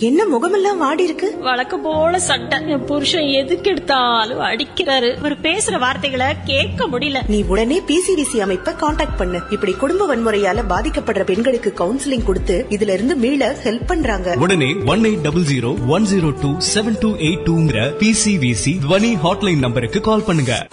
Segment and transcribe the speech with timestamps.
[0.00, 1.38] என்ன முகமெல்லாம் வாடி இருக்கு?
[1.38, 2.68] வழக்கம் போல சட்டை.
[2.68, 5.16] என் புருஷன் எதுக்கு எடுத்தாலும் அடிக்கிறாரு.
[5.16, 7.20] இவர் பேசுற வார்த்தைகளை கேட்க முடியல.
[7.28, 9.40] நீ உடனே பிசிடிசி அமைப்பை காண்டாக்ட் பண்ணு.
[9.50, 14.34] இப்படி குடும்ப வன்முறையால பாதிக்கப்படுற பெண்களுக்கு கவுன்சிலிங் கொடுத்து இதுல இருந்து மீள ஹெல்ப் பண்றாங்க.
[14.38, 19.58] உடனே one eight double zero one zero two seven two eight டூங்கிற PCVC துவனி ஹாட்லைன்
[19.58, 20.68] நம்பருக்கு கால் பண்ணுங்க.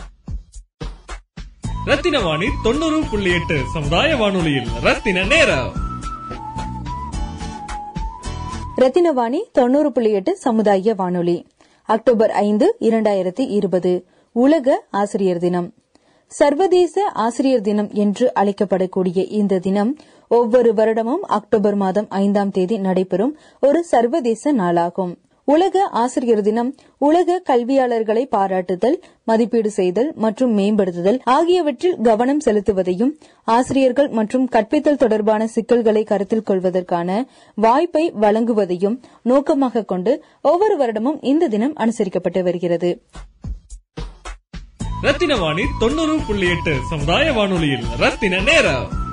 [1.86, 5.86] ரத்தின வாணி தொண்ணூறு புள்ளி எட்டு சமுதாய வானொலியில் ரத்தின நேரம்.
[8.82, 11.46] ரத்தினவாணி தொண்ணூறு புள்ளி எட்டு சமுதாய வானொலி.
[11.86, 14.06] அக்டோபர் ஐந்து இரண்டாயிரத்தி இருபது.
[14.32, 15.74] உலக ஆசிரியர் தினம்.
[16.28, 19.96] சர்வதேச ஆசிரியர் தினம் என்று அழைக்கப்படக்கூடிய இந்த தினம்
[20.28, 25.18] ஒவ்வொரு வருடமும் அக்டோபர் மாதம் ஐந்தாம் தேதி நடைபெறும் ஒரு சர்வதேச நாளாகும்.
[25.48, 34.50] உலக ஆசிரியர் தினம் உலக கல்வியாளர்களை பாராட்டுதல் மதிப்பீடு செய்தல் மற்றும் மேம்படுத்துதல் ஆகியவற்றில் கவனம் செலுத்துவதையும் ஆசிரியர்கள் மற்றும்
[34.50, 37.10] கற்பித்தல் தொடர்பான சிக்கல்களை கருத்தில் கொள்வதற்கான
[37.56, 42.92] வாய்ப்பை வழங்குவதையும் நோக்கமாக கொண்டு ஒவ்வொரு வருடமும் இந்த தினம் அனுசரிக்கப்பட்டு வருகிறது.
[45.02, 49.07] ரத்தின வாணி தொண்ணூறு புள்ளி எட்டு சமுதாய வானொலியில் ரத்தின நேரம்.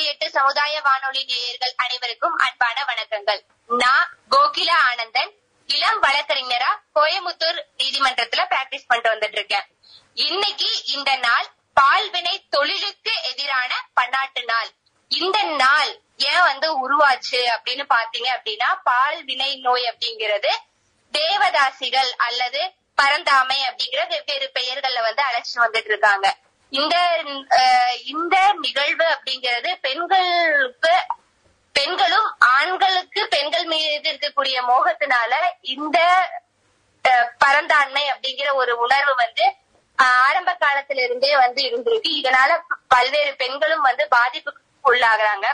[0.00, 3.40] புள்ளி எட்டு சமுதாய வானொலி நேயர்கள் அனைவருக்கும் அன்பான வணக்கங்கள்.
[3.70, 5.32] நான் கோகிலா ஆனந்தன்
[5.68, 9.66] இளம் வழக்கறிஞரா கோயமுத்தூர் நீதிமன்றத்துல பிராக்டிஸ் பண்ணிட்டு வந்துட்டு இருக்கேன்
[10.16, 11.46] இன்னைக்கு இந்த நாள்
[11.76, 14.70] பால்வினை தொழிலுக்கு எதிரான பன்னாட்டு நாள்.
[15.10, 15.92] இந்த நாள்
[16.30, 20.52] ஏன் வந்து உருவாச்சு அப்படின்னு பாத்தீங்க அப்படின்னா பால் வினை நோய் அப்படிங்கிறது
[21.14, 22.62] தேவதாசிகள் அல்லது
[22.98, 26.28] பரந்தாமை அப்படிங்கிற வெவ்வேறு பெயர்கள்ல வந்து அழைச்சிட்டு வந்துட்டு இருக்காங்க
[26.72, 26.96] இந்த
[28.04, 30.94] இந்த நிகழ்வு அப்படிங்கிறது பெண்களுக்கு
[31.74, 35.32] பெண்களும் ஆண்களுக்கு பெண்கள் மீது இருக்கக்கூடிய மோகத்தினால
[35.74, 35.98] இந்த
[37.40, 39.44] பரந்தாண்மை அப்படிங்கிற ஒரு உணர்வு வந்து
[39.98, 42.10] ஆரம்ப காலத்திலிருந்தே வந்து இருந்திருக்கு.
[42.20, 42.50] இதனால
[42.88, 45.46] பல்வேறு பெண்களும் வந்து பாதிப்புக்கு உள்ளாகுறாங்க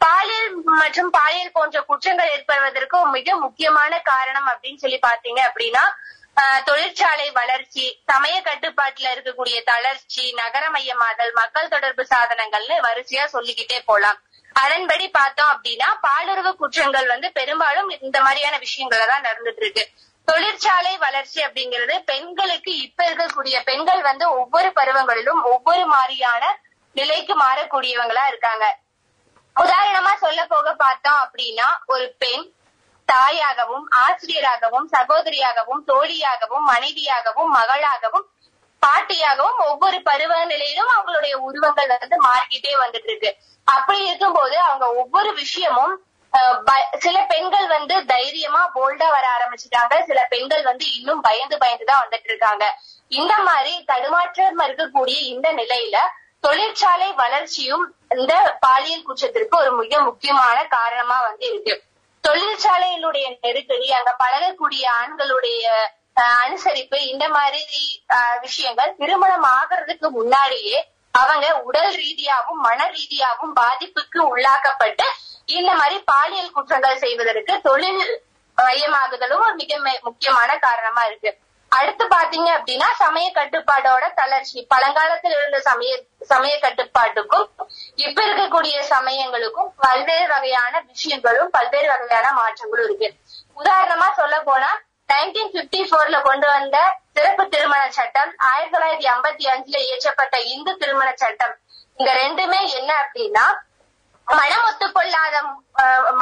[0.00, 0.50] பாலியல்
[0.80, 5.82] மற்றும் பாலியல் போன்ற குற்றங்கள் ஏற்படுவதற்கு மிக முக்கியமான காரணம் அப்படின்னு சொல்லி பாத்தீங்க அப்படின்னா
[6.64, 14.18] தொழிற்சாலை வளர்ச்சி சமய கட்டுப்பாட்டுல இருக்கக்கூடிய தளர்ச்சி நகரமயமாதல் மக்கள் தொடர்பு சாதனங்கள்னு வரிசையா சொல்லிக்கிட்டே போலாம்.
[14.56, 19.84] அதன்படி பார்த்தோம் அப்படின்னா பாலுறவு குற்றங்கள் வந்து பெரும்பாலும் இந்த மாதிரியான விஷயங்கள தான் நடந்துட்டு இருக்கு
[20.28, 26.42] தொழிற்சாலை வளர்ச்சி அப்படிங்கிறது பெண்களுக்கு இப்ப இருக்கக்கூடிய பெண்கள் வந்து ஒவ்வொரு பருவங்களிலும் ஒவ்வொரு மாதிரியான
[26.96, 28.66] நிலைக்கு மாறக்கூடியவங்களா இருக்காங்க.
[29.56, 32.44] உதாரணமா சொல்ல போக பார்த்தோம் அப்படின்னா ஒரு பெண்
[33.12, 38.26] தாயாகவும் ஆசிரியராகவும் சகோதரியாகவும் தோழியாகவும் மனைவியாகவும் மகளாகவும்
[38.82, 43.32] பாட்டியாகவும் ஒவ்வொரு பருவ நிலையிலும் அவங்களுடைய உருவங்கள் வந்து மாறிக்கிட்டே வந்துட்டு இருக்கு
[43.64, 45.96] அப்படி இருக்கும்போது அவங்க ஒவ்வொரு விஷயமும்
[46.98, 49.94] சில பெண்கள் வந்து தைரியமா போல்டா வர ஆரம்பிச்சுட்டாங்க.
[50.08, 52.64] சில பெண்கள் வந்து இன்னும் பயந்து பயந்துதான் வந்துட்டு இருக்காங்க
[53.08, 55.98] இந்த மாதிரி தடுமாற்றம் இருக்கக்கூடிய இந்த நிலையில
[56.40, 61.74] தொழிற்சாலை வளர்ச்சியும் இந்த பாலியல் குற்றத்திற்கு ஒரு மிக முக்கியமான காரணமா வந்து இருக்கு.
[62.24, 65.64] தொழிற்சாலையினுடைய நெருக்கடி அங்க பழகக்கூடிய ஆண்களுடைய
[66.42, 67.82] அனுசரிப்பு இந்த மாதிரி
[68.40, 70.78] விஷயங்கள் திருமணம் ஆகிறதுக்கு முன்னாடியே
[71.14, 75.06] அவங்க உடல் ரீதியாகவும் மன ரீதியாகவும் பாதிப்புக்கு உள்ளாக்கப்பட்டு
[75.58, 78.02] இந்த மாதிரி பாலியல் குற்றங்கள் செய்வதற்கு தொழில்
[78.58, 81.30] மையமாகுதலும் ஒரு மிக முக்கியமான காரணமா இருக்கு.
[81.78, 84.58] அடுத்து பாத்தீங்க அப்படின்னா சமய கட்டுப்பாடோட தளர்ச்சி.
[84.72, 85.92] பழங்காலத்தில் இருந்த சமய
[86.30, 87.46] சமய கட்டுப்பாட்டுக்கும்
[88.06, 93.08] இப்ப இருக்கக்கூடிய சமயங்களுக்கும் பல்வேறு வகையான விஷயங்களும் பல்வேறு வகையான மாற்றங்களும் இருக்கு.
[93.62, 94.70] உதாரணமா சொல்ல போனா
[95.12, 96.76] நைன்டீன் பிப்டி போர்ல கொண்டு வந்த
[97.14, 101.54] சிறப்பு திருமண சட்டம் ஆயிரத்தி தொள்ளாயிரத்தி ஐம்பத்தி அஞ்சுல இயற்றப்பட்ட இந்து திருமண சட்டம்.
[101.98, 103.46] இந்த ரெண்டுமே என்ன அப்படின்னா
[104.30, 105.36] மனம் ஒத்துக்கொள்ளாத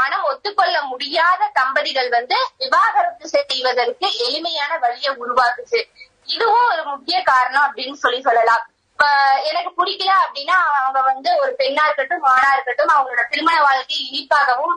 [0.01, 5.81] மனம் ஒத்துக்கொள்ள முடியாத தம்பதிகள் வந்து விவாகரத்து செய்வதற்கு எளிமையான வழியை உருவாக்குச்சு.
[6.27, 8.65] இதுவும் ஒரு முக்கிய காரணம் அப்படின்னு சொல்லி சொல்லலாம்.
[8.93, 9.07] இப்ப
[9.49, 14.77] எனக்கு பிடிக்கல அப்படின்னா அவங்க வந்து ஒரு பெண்ணா இருக்கட்டும் ஆணா இருக்கட்டும் அவங்களோட திருமண வாழ்க்கை இனிப்பாகவும்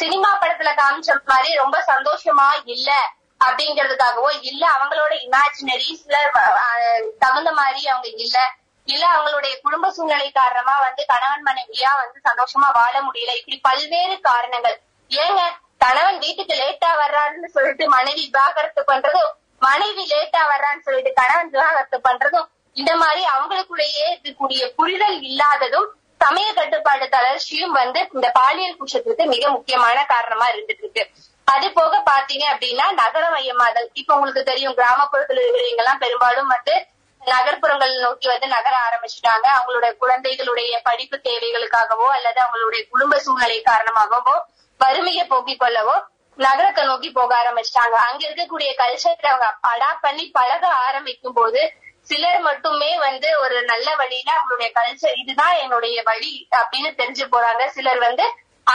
[0.00, 2.90] சினிமா படத்துல காமிச்ச மாதிரி ரொம்ப சந்தோஷமா இல்ல
[3.40, 6.16] அப்படிங்கறதுக்காகவோ இல்ல அவங்களோட இமேஜினரிஸ்ல
[7.18, 8.38] தகுந்த மாதிரி அவங்க இல்ல
[8.92, 13.32] இல்ல அவங்களுடைய குடும்ப சூழ்நிலை காரணமா வந்து கணவன் மனைவியா வந்து சந்தோஷமா வாழ முடியல.
[13.40, 14.76] இப்படி பல்வேறு காரணங்கள்.
[15.10, 15.40] ஏங்க
[15.84, 22.48] கணவன் வீட்டுக்கு லேட்டா வர்றான்னு சொல்லிட்டு மனைவி விவாகரத்து பண்றதும் மனைவி லேட்டா வர்றான்னு சொல்லிட்டு கணவன் விவாகரத்து பண்றதும்
[22.76, 25.88] இந்த மாதிரி அவங்களுக்குள்ளேயே இருக்கக்கூடிய புரிதல் இல்லாததும்
[26.20, 31.02] சமய கட்டுப்பாடு தளர்ச்சியும் வந்து இந்த பாலியல் குற்றத்துக்கு மிக முக்கியமான காரணமா இருந்துட்டு இருக்கு.
[31.44, 33.88] அது போக பாத்தீங்க அப்படின்னா நகர மையமாதல்.
[33.92, 36.74] இப்ப உங்களுக்கு தெரியும் கிராமப்புறத்துல இருக்கிறவங்க எல்லாம் பெரும்பாலும் வந்து
[37.34, 39.46] நகர்ப்புறங்கள் நோக்கி வந்து நகர ஆரம்பிச்சுட்டாங்க.
[39.56, 44.36] அவங்களுடைய குழந்தைகளுடைய படிப்பு தேவைகளுக்காகவோ அல்லது அவங்களுடைய குடும்ப சூழ்நிலை காரணமாகவோ
[44.80, 45.96] வறுமையை போக்கிக் கொள்ளவோ
[46.38, 47.96] நகரத்தை நோக்கி போக ஆரம்பிச்சிட்டாங்க.
[48.08, 51.62] அங்க இருக்கக்கூடிய கல்ச்சரை அவங்க அடாப்ட் பண்ணி பழக ஆரம்பிக்கும் போது
[52.10, 57.64] சிலர் மட்டுமே வந்து ஒரு நல்ல வழியில அவங்களுடைய கல்ச்சர் இதுதான் என்னுடைய வழி அப்படின்னு தெரிஞ்சு போறாங்க.
[57.76, 58.26] சிலர் வந்து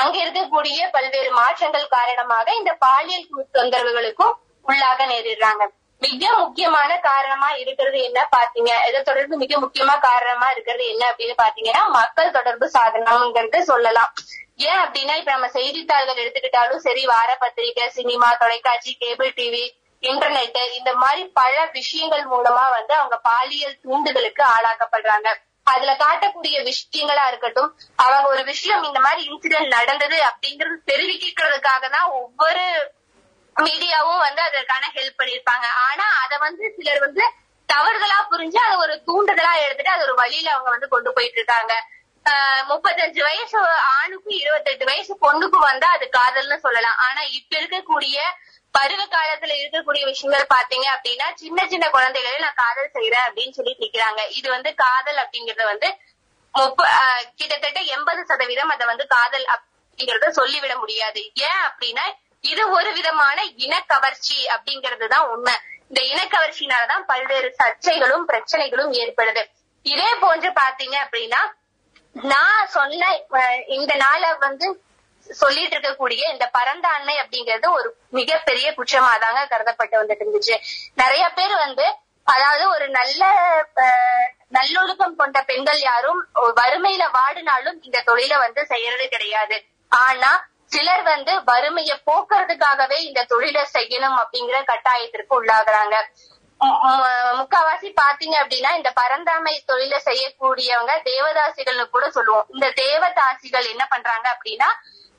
[0.02, 4.36] அங்க இருக்கக்கூடிய பல்வேறு மாற்றங்கள் காரணமாக இந்த பாலியல் தொந்தரவுகளுக்கும்
[4.70, 5.64] உள்ளாக நேரிடுறாங்க.
[6.04, 11.84] மிக முக்கியமான காரணமா இருக்கிறது என்ன பாத்தீங்க இதை தொடர்பு மிக முக்கியமா காரணமா இருக்கிறது என்ன அப்படின்னு பாத்தீங்கன்னா
[12.00, 14.12] மக்கள் தொடர்பு சாதனம்ங்கிறது சொல்லலாம்.
[14.70, 19.64] ஏன் அப்படின்னா இப்ப நம்ம செய்தித்தாள்கள் எடுத்துக்கிட்டாலும் சரி வார பத்திரிகை சினிமா தொலைக்காட்சி கேபிள் டிவி
[20.04, 25.30] இன்டர்நெட் இந்த மாதிரி பல விஷயங்கள் மூலமா வந்து அவங்க பாலியல் தூண்டுதலுக்கு ஆளாக்கப்படுறாங்க.
[25.64, 32.66] அதுல காட்டக்கூடிய விஷயங்களா இருக்கட்டும் அவங்க ஒரு விஷயம் இந்த மாதிரி இன்சிடென்ட் நடந்தது அப்படிங்கறது தெரிவிக்கிறதுக்காக தான் ஒவ்வொரு
[33.56, 37.24] மீடியாவும் வந்து அதற்கான ஹெல்ப் பண்ணிருப்பாங்க ஆனா அத வந்து சிலர் வந்து
[37.70, 41.74] தவறுதலா புரிஞ்சு அதை ஒரு தூண்டுதலா எடுத்துட்டு அது ஒரு வழியில அவங்க வந்து கொண்டு போயிட்டு இருக்காங்க.
[42.26, 43.58] ஆஹ் முப்பத்தஞ்சு வயசு
[44.00, 46.98] ஆணுக்கும் இருபத்தெட்டு வயசு பொண்ணுக்கும் வந்தா அது காதல்னு சொல்லலாம்.
[46.98, 48.18] ஆனா இப்ப இருக்கக்கூடிய
[48.72, 54.30] பருவ காலத்துல இருக்கக்கூடிய விஷயங்கள் பாத்தீங்க அப்படின்னா சின்ன சின்ன குழந்தைகளே நான் காதல் செய்யறேன் அப்படின்னு சொல்லி நிக்கிறாங்க.
[54.30, 55.98] இது வந்து காதல் அப்படிங்கறது வந்து
[56.56, 56.88] முப்ப
[57.36, 61.32] கிட்டத்தட்ட எண்பது சதவீதம் அதை வந்து காதல் அப்படிங்கறத சொல்லிவிட முடியாது.
[61.34, 62.06] ஏன் அப்படின்னா
[62.44, 65.56] இது ஒரு விதமான இனக்கவர்ச்சி அப்படிங்கிறது தான் உண்மை.
[65.90, 69.44] இந்த இனக்கவர்ச்சினாலதான் பல்வேறு சர்ச்சைகளும் பிரச்சனைகளும் ஏற்படுது.
[69.86, 71.42] இதே போன்று பாத்தீங்க அப்படின்னா
[72.16, 73.02] நான் சொன்ன
[73.38, 74.68] அஹ், இந்த நாள வந்து
[75.30, 80.56] சொல்லிட்டு இருக்கக்கூடிய இந்த பரந்தாண்மை அப்படிங்கிறது ஒரு மிகப்பெரிய குற்றமா தாங்க கருதப்பட்டு வந்துட்டு இருந்துச்சு.
[80.96, 81.86] நிறைய பேர் வந்து
[82.28, 83.22] அதாவது ஒரு நல்ல
[84.52, 86.20] நல்லொழுக்கம் கொண்ட பெண்கள் யாரும்
[86.60, 89.58] வறுமையில வாடினாலும் இந்த தொழிலை வந்து செய்யறது கிடையாது.
[89.92, 90.32] ஆனா
[90.72, 95.96] சிலர் வந்து வறுமையை போக்குறதுக்காகவே இந்த தொழிலை செய்யணும் அப்படிங்கிற கட்டாயத்திற்கு உள்ளாகுறாங்க.
[97.40, 102.48] முக்காவாசி பாத்தீங்க அப்படின்னா இந்த பரந்தாமை தொழில செய்யக்கூடியவங்க தேவதாசிகள்னு கூட சொல்லுவோம்.
[102.56, 104.70] இந்த தேவதாசிகள் என்ன பண்றாங்க அப்படின்னா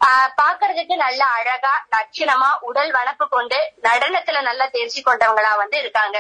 [0.01, 6.17] ஆஹ் பாக்குறதுக்கு நல்ல அழகா லட்சணமா உடல் வனப்பு கொண்டு நடனத்துல நல்லா தேர்ச்சி கொண்டவங்களா வந்து இருக்காங்க.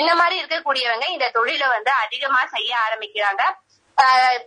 [0.00, 3.42] இந்த மாதிரி இருக்கக்கூடியவங்க இந்த தொழிலை வந்து அதிகமா செய்ய ஆரம்பிக்கிறாங்க.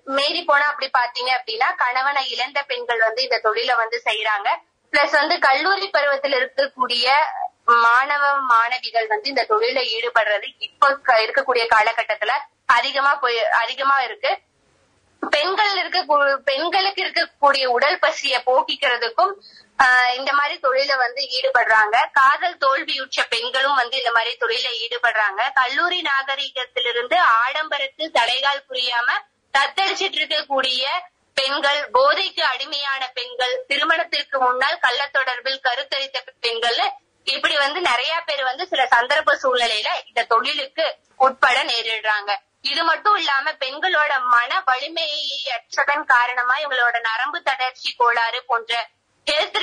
[0.03, 4.49] மீறி போனா அப்படி பாத்தீங்க அப்படின்னா கணவனை இழந்த பெண்கள் வந்து இந்த தொழிலை வந்து செய்யறாங்க
[4.93, 7.07] பிளஸ் வந்து கல்லூரி பருவத்தில் இருக்கக்கூடிய
[7.63, 12.35] மாணவ மாணவிகள் வந்து இந்த தொழில ஈடுபடுறது இப்ப இருக்கக்கூடிய காலகட்டத்துல
[12.65, 14.31] அதிகமா போய் அதிகமா இருக்கு.
[15.21, 15.99] பெண்கள் இருக்க
[16.45, 19.33] பெண்களுக்கு இருக்கக்கூடிய உடல் பசிய போக்கிக்கிறதுக்கும்
[19.79, 21.97] ஆஹ் இந்த மாதிரி தொழில வந்து ஈடுபடுறாங்க.
[22.11, 25.41] காதல் தோல்வியுற்ற பெண்களும் வந்து இந்த மாதிரி தொழில ஈடுபடுறாங்க.
[25.53, 29.09] கல்லூரி நாகரிகத்திலிருந்து ஆடம்பரத்து தலைகால் புரியாம
[29.53, 30.83] தத்தளிச்சிட்டு இருக்கக்கூடிய
[31.37, 36.81] பெண்கள் போதைக்கு அடிமையான பெண்கள் திருமணத்திற்கு முன்னால் கள்ள தொடர்பில் கருத்தரித்த பெண்கள்
[37.23, 40.85] இப்படி வந்து நிறைய பேர் வந்து சில சந்தர்ப்ப சூழ்நிலையில இந்த தொழிலுக்கு
[41.25, 42.31] உட்பட நேரிடுறாங்க.
[42.61, 45.21] இது மட்டும் இல்லாம பெண்களோட மன வலிமையை
[45.55, 48.89] அற்றதன் காரணமா இவங்களோட நரம்பு தளர்ச்சி கோளாறு போன்ற
[49.27, 49.59] ஹெல்த்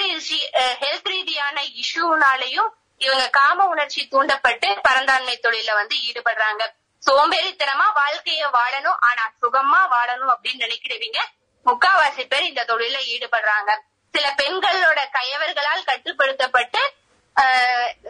[0.82, 2.70] ஹெல்த் ரீதியான இஷ்யூனாலையும்
[3.04, 6.62] இவங்க காம உணர்ச்சி தூண்டப்பட்டு பரந்தாண்மை தொழில வந்து ஈடுபடுறாங்க.
[7.06, 8.98] சோம்பேறித்தனமா வாழ்க்கைய வாழணும்.
[9.08, 11.20] ஆனா சுகமா வாழணும் அப்படின்னு நினைக்கிறவங்க
[11.66, 13.70] முக்காவாசி பேர் இந்த தொழில ஈடுபடுறாங்க.
[14.14, 16.82] சில பெண்களோட கயவர்களால் கட்டுப்படுத்தப்பட்டு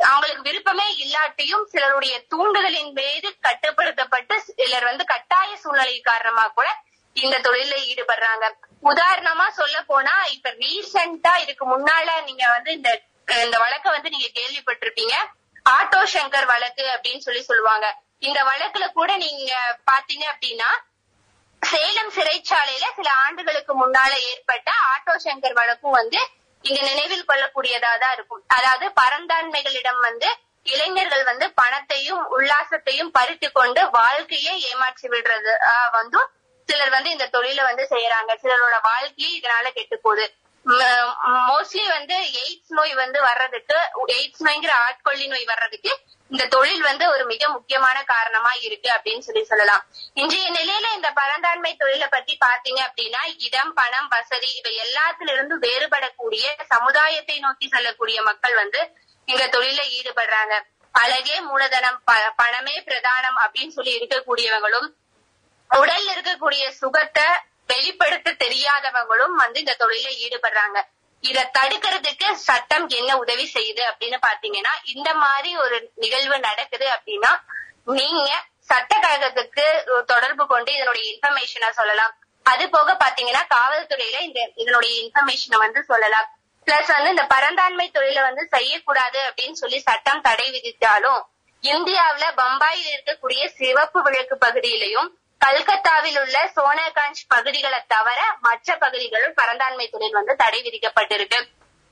[0.09, 6.69] அவங்களுக்கு விருப்பமே இல்லாட்டியும் சிலருடைய தூண்டுதலின் மீது கட்டுப்படுத்தப்பட்டு சிலர் வந்து கட்டாய சூழ்நிலை காரணமா கூட
[7.17, 8.45] இந்த தொழில ஈடுபடுறாங்க.
[8.91, 12.91] உதாரணமா சொல்ல போனா இப்ப ரீசெண்டா இதுக்கு முன்னால நீங்க வந்து இந்த
[13.45, 15.15] இந்த வழக்க வந்து நீங்க கேள்விப்பட்டிருப்பீங்க.
[15.77, 17.87] ஆட்டோ சங்கர் வழக்கு அப்படின்னு சொல்லி சொல்லுவாங்க.
[18.23, 19.53] இந்த வழக்குல கூட நீங்க
[19.91, 20.71] பாத்தீங்க அப்படின்னா
[21.63, 26.21] சேலம் சிறைச்சாலையில சில ஆண்டுகளுக்கு முன்னால ஏற்பட்ட ஆட்டோ சங்கர் வழக்கும் வந்து
[26.65, 28.43] இங்க நினைவில் கொள்ளக்கூடியதா தான் இருக்கும்.
[28.49, 30.29] அதாவது பரந்தாண்மைகளிடம் வந்து
[30.67, 36.21] இளைஞர்கள் வந்து பணத்தையும் உல்லாசத்தையும் பறித்து கொண்டு வாழ்க்கையை ஏமாற்றி விடுறது ஆஹ் வந்து
[36.69, 38.33] சிலர் வந்து இந்த தொழில வந்து செய்யறாங்க.
[38.43, 40.27] சிலரோட வாழ்க்கையே இதனால கெட்டு போகுது
[41.49, 43.77] மோஸ்ட்லி வந்து எய்ட்ஸ் நோய் வந்து வர்றதுக்கு
[44.17, 45.93] எய்ட்ஸ் நோய்ங்கிற ஆட்கொள்ளி நோய் வர்றதுக்கு
[46.31, 49.85] இந்த தொழில் வந்து ஒரு மிக முக்கியமான காரணமா இருக்கு அப்படின்னு சொல்லி சொல்லலாம்.
[50.15, 56.63] இன்றைய நிலையில இந்த பரந்தாண்மை தொழிலை பத்தி பாத்தீங்க அப்படின்னா இடம் பணம் வசதி இவை எல்லாத்துல இருந்து வேறுபடக்கூடிய
[56.63, 60.61] சமுதாயத்தை நோக்கி செல்லக்கூடிய மக்கள் வந்து இந்த தொழில ஈடுபடுறாங்க.
[60.93, 64.93] அழகே மூலதனம் ப- பணமே பிரதானம் அப்படின்னு சொல்லி இருக்கக்கூடியவங்களும்
[65.71, 67.25] உடல்ல இருக்கக்கூடிய சுகத்தை
[67.67, 70.83] வெளிப்படுத்த தெரியாதவங்களும் வந்து இந்த தொழில ஈடுபடுறாங்க.
[71.29, 77.33] இத தடுக்கிறதுக்கு சட்டம் என்ன உதவி செய்யுது அப்படின்னு பாத்தீங்கன்னா இந்த மாதிரி ஒரு நிகழ்வு நடக்குது அப்படின்னா
[77.99, 78.31] நீங்க
[78.71, 79.65] சட்ட கழகத்துக்கு
[80.13, 82.15] தொடர்பு கொண்டு இதனுடைய இன்ஃபர்மேஷனை சொல்லலாம்.
[82.47, 86.27] அது போக பாத்தீங்கன்னா காவல்துறையில இந்த இதனுடைய இன்ஃபர்மேஷனை வந்து சொல்லலாம்.
[86.67, 91.21] பிளஸ் வந்து இந்த பரந்தாண்மை தொழிலை வந்து செய்யக்கூடாது அப்படின்னு சொல்லி சட்டம் தடை விதித்தாலும்
[91.65, 95.09] இந்தியாவுல பம்பாயில் இருக்கக்கூடிய சிவப்பு விளக்கு பகுதியிலையும்
[95.41, 101.39] கல்கத்தாவில் உள்ள சோனாகாஞ்ச் பகுதிகளை தவிர மற்ற பகுதிகளும் பரந்தாண்மை தொழில் வந்து தடை விதிக்கப்பட்டிருக்கு.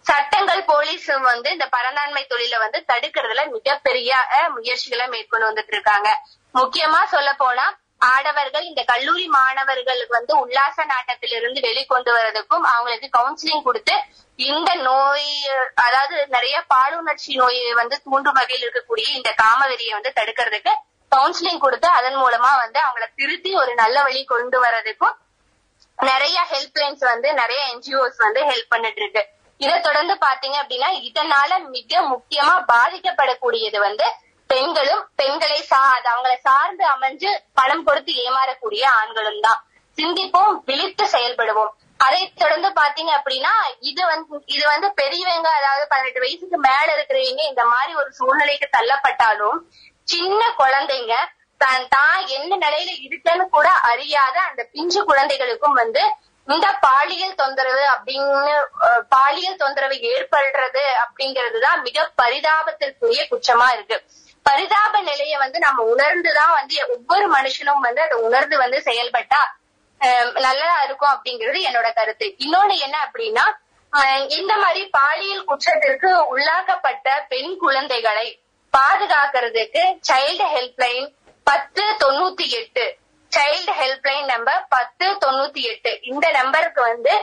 [0.06, 4.10] சட்டங்கள் போலீஸும் வந்து இந்த பரந்தாண்மை தொழிலை வந்து தடுக்கிறதுல மிகப்பெரிய
[4.56, 6.08] முயற்சிகளை மேற்கொண்டு வந்துட்டு இருக்காங்க
[6.54, 7.66] முக்கியமா சொல்ல போனா
[8.06, 13.94] ஆடவர்கள் இந்த கல்லூரி மாணவர்களுக்கு வந்து உல்லாச நாட்டத்திலிருந்து வெளிக்கொண்டு வர்றதுக்கும் அவங்களுக்கு கவுன்சிலிங் கொடுத்து
[14.38, 15.30] இந்த நோய்
[15.84, 20.74] அதாவது நிறைய பாலுணர்ச்சி நோயை வந்து தூண்டும் வகையில் இருக்கக்கூடிய இந்த காமவெறியை வந்து தடுக்கிறதுக்கு
[21.14, 25.16] கவுன்சிலிங் கொடுத்து அதன் மூலமா வந்து அவங்கள திருத்தி ஒரு நல்ல வழி கொண்டு வர்றதுக்கும்
[25.99, 29.23] நிறைய ஹெல்ப்லைன்ஸ் வந்து நிறைய என்ஜிஓஸ் வந்து ஹெல்ப் பண்ணிட்டு இருக்கு.
[29.61, 34.06] இதை தொடர்ந்து பாத்தீங்க அப்படின்னா இதனால மிக முக்கியமா பாதிக்கப்படக்கூடியது வந்து
[34.50, 39.61] பெண்களும் பெண்களை சா அது அவங்களை சார்ந்து அமைஞ்சு பணம் கொடுத்து ஏமாறக்கூடிய ஆண்களும் தான்.
[39.99, 41.73] சிந்திப்போம் விழித்து செயல்படுவோம்.
[42.04, 43.52] அதை தொடர்ந்து பாத்தீங்க அப்படின்னா
[43.90, 49.59] இது வந்து இது வந்து பெரியவங்க அதாவது பதினெட்டு வயசுக்கு மேல இருக்கிறவங்க இந்த மாதிரி ஒரு சூழ்நிலைக்கு தள்ளப்பட்டாலும்
[50.08, 51.14] சின்ன குழந்தைங்க
[51.61, 56.02] தான் தான் என்ன நிலையில இருக்குன்னு கூட அறியாத அந்த பிஞ்சு குழந்தைகளுக்கும் வந்து
[56.49, 58.54] இந்த பாலியல் தொந்தரவு அப்படின்னு
[59.08, 63.96] பாலியல் தொந்தரவு ஏற்படுறது அப்படிங்கறதுதான் மிக பரிதாபத்திற்குரிய குற்றமா இருக்கு.
[64.46, 69.40] பரிதாப நிலையை வந்து நம்ம உணர்ந்துதான் வந்து ஒவ்வொரு மனுஷனும் வந்து அதை உணர்ந்து வந்து செயல்பட்டா
[70.00, 72.26] அஹ், நல்லதா இருக்கும் அப்படிங்கிறது என்னோட கருத்து.
[72.38, 73.44] இன்னொன்னு என்ன அப்படின்னா
[74.34, 78.26] இந்த மாதிரி பாலியல் குற்றத்திற்கு உள்ளாக்கப்பட்ட பெண் குழந்தைகளை
[78.76, 81.06] பாதுகாக்கிறதுக்கு சைல்டு ஹெல்ப்லைன்
[81.46, 82.84] பத்து தொண்ணூத்தி எட்டு.
[83.32, 85.92] சைல்டு ஹெல்ப்லைன் நம்பர் பத்து தொண்ணூத்தி எட்டு.
[86.02, 87.14] இந்த நம்பருக்கு வந்து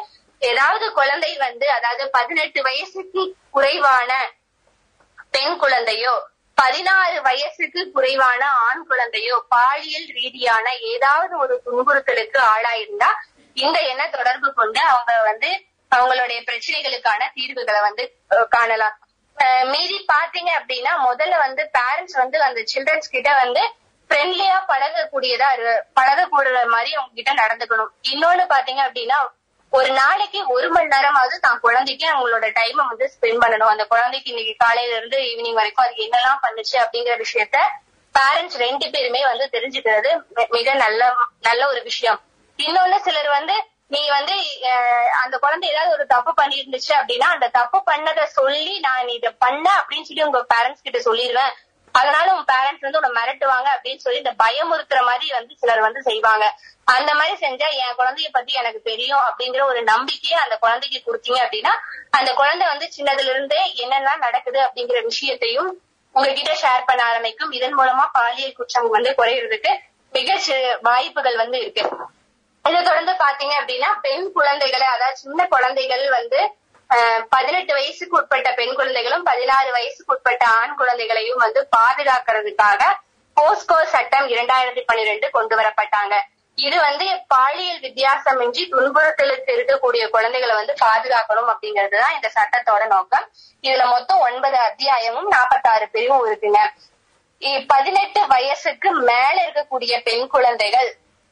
[0.41, 3.23] ஏதாவது குழந்தை வந்து அதாவது பதினெட்டு வயசுக்கு
[3.55, 4.11] குறைவான
[5.35, 6.15] பெண் குழந்தையோ
[6.57, 13.11] பதினாறு வயசுக்கு குறைவான ஆண் குழந்தையோ பாலியல் ரீதியான ஏதாவது ஒரு துன்புறுத்தலுக்கு ஆளாயிருந்தா
[13.57, 15.49] இந்த எண்ண தொடர்பு கொண்டு அவங்க வந்து
[15.91, 18.03] அவங்களுடைய பிரச்சனைகளுக்கான தீர்வுகளை வந்து
[18.49, 18.97] காணலாம்.
[19.65, 23.73] மீறி பாத்தீங்க அப்படின்னா முதல்ல வந்து பேரண்ட்ஸ் வந்து அந்த சில்ட்ரன்ஸ் கிட்ட வந்து
[24.09, 27.91] ஃப்ரெண்ட்லியா பழகக்கூடியதா இரு- பழகக்கூடிய மாதிரி அவங்க கிட்ட நடந்துக்கணும்.
[28.11, 29.29] இன்னொன்னு பாத்தீங்க அப்படின்னா
[29.69, 33.71] ஒரு நாளைக்கு ஒரு மணி நேரமாவது தான் குழந்தைக்கு அவங்களோட டைமை வந்து ஸ்பெண்ட் பண்ணணும்.
[33.73, 37.57] அந்த குழந்தைக்கு இன்னைக்கு காலையில இருந்து ஈவினிங் வரைக்கும் அது என்னெல்லாம் பண்ணுச்சு அப்படிங்கிற விஷயத்த
[38.19, 42.21] பேரண்ட்ஸ் ரெண்டு பேருமே வந்து தெரிஞ்சுக்கிறது மிக நல்ல நல்ல ஒரு விஷயம்.
[42.57, 43.53] இன்னொன்னு சிலர் வந்து
[43.93, 44.35] நீ வந்து
[45.21, 50.07] அந்த குழந்தை ஏதாவது ஒரு தப்பு பண்ணிருந்துச்சு அப்படின்னா அந்த தப்பு பண்ணதை சொல்லி நான் இத பண்ண அப்படின்னு
[50.09, 51.53] சொல்லி உங்க பேரண்ட்ஸ் கிட்ட சொல்லிடுவேன்
[51.95, 56.45] அதனால உங்க பேரண்ட்ஸ் வந்து உன்னை மிரட்டுவாங்க அப்படின்னு சொல்லி இந்த பயமுறுத்துற மாதிரி வந்து சிலர் வந்து செய்வாங்க.
[56.93, 61.73] அந்த மாதிரி செஞ்சா என் குழந்தைய பத்தி எனக்கு தெரியும் அப்படிங்கிற ஒரு நம்பிக்கையை அந்த குழந்தைக்கு கொடுத்தீங்க அப்படின்னா
[62.19, 65.69] அந்த குழந்தை வந்து சின்னதுல இருந்தே என்னெல்லாம் நடக்குது அப்படிங்கிற விஷயத்தையும்
[66.15, 67.51] உங்ககிட்ட ஷேர் பண்ண ஆரம்பிக்கும்.
[67.57, 69.73] இதன் மூலமா பாலியல் குற்றம் வந்து குறையறதுக்கு
[70.13, 70.39] மிக
[70.89, 71.83] வாய்ப்புகள் வந்து இருக்கு.
[72.65, 76.39] இதை தொடர்ந்து பாத்தீங்க அப்படின்னா பெண் குழந்தைகளை அதாவது சின்ன குழந்தைகள் வந்து
[77.33, 82.81] பதினெட்டு வயசுக்கு உட்பட்ட பெண் குழந்தைகளும் பதினாறு வயசுக்கு உட்பட்ட ஆண் குழந்தைகளையும் வந்து பாதுகாக்கிறதுக்காக
[83.37, 86.15] போஸ்கோ சட்டம் இரண்டாயிரத்தி பன்னிரெண்டு கொண்டு வரப்பட்டாங்க.
[86.57, 93.25] இது வந்து பாலியல் வித்தியாசமின்றி துன்புறுத்தலுக்கு இருக்கக்கூடிய குழந்தைகளை வந்து பாதுகாக்கணும் அப்படிங்கறதுதான் இந்த சட்டத்தோட நோக்கம்.
[93.67, 96.61] இதுல மொத்தம் ஒன்பது அத்தியாயமும் நாற்பத்தாறு பிரிவும் இருக்குங்க.
[97.73, 100.89] பதினெட்டு வயசுக்கு மேல இருக்கக்கூடிய பெண் குழந்தைகள்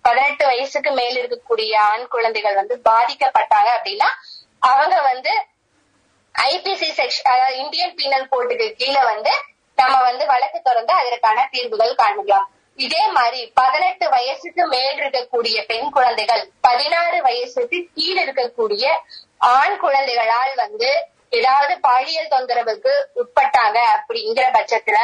[0.10, 4.10] பதினெட்டு வயசுக்கு மேல் இருக்கக்கூடிய ஆண் குழந்தைகள் வந்து பாதிக்கப்பட்டாங்க அப்படின்னா
[4.62, 5.34] அவங்க வந்து
[6.36, 9.34] ஐபிசி செக்ஷன் அதாவது இந்தியன் பீனல் கோட்டுக்கு கீழே வந்து
[9.78, 12.48] நம்ம வந்து வழக்கு தொடர்ந்து அதற்கான தீர்வுகள் காண்பிக்கலாம்.
[12.80, 18.84] இதே மாதிரி பதினெட்டு வயசுக்கு மேல் இருக்கக்கூடிய பெண் குழந்தைகள் பதினாறு வயசுக்கு கீழ் இருக்கக்கூடிய
[19.56, 20.90] ஆண் குழந்தைகளால் வந்து
[21.40, 25.00] ஏதாவது பாலியல் தொந்தரவுக்கு உட்பட்டாங்க அப்படிங்கிற பட்சத்துல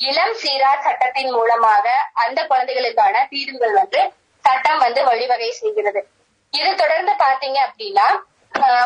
[0.00, 4.02] இளம் சீரார் சட்டத்தின் மூலமாக அந்த குழந்தைகளுக்கான தீர்வுகள் வந்து
[4.42, 6.08] சட்டம் வந்து வழிவகை செய்கிறது.
[6.50, 8.08] இது தொடர்ந்து பாத்தீங்க அப்படின்னா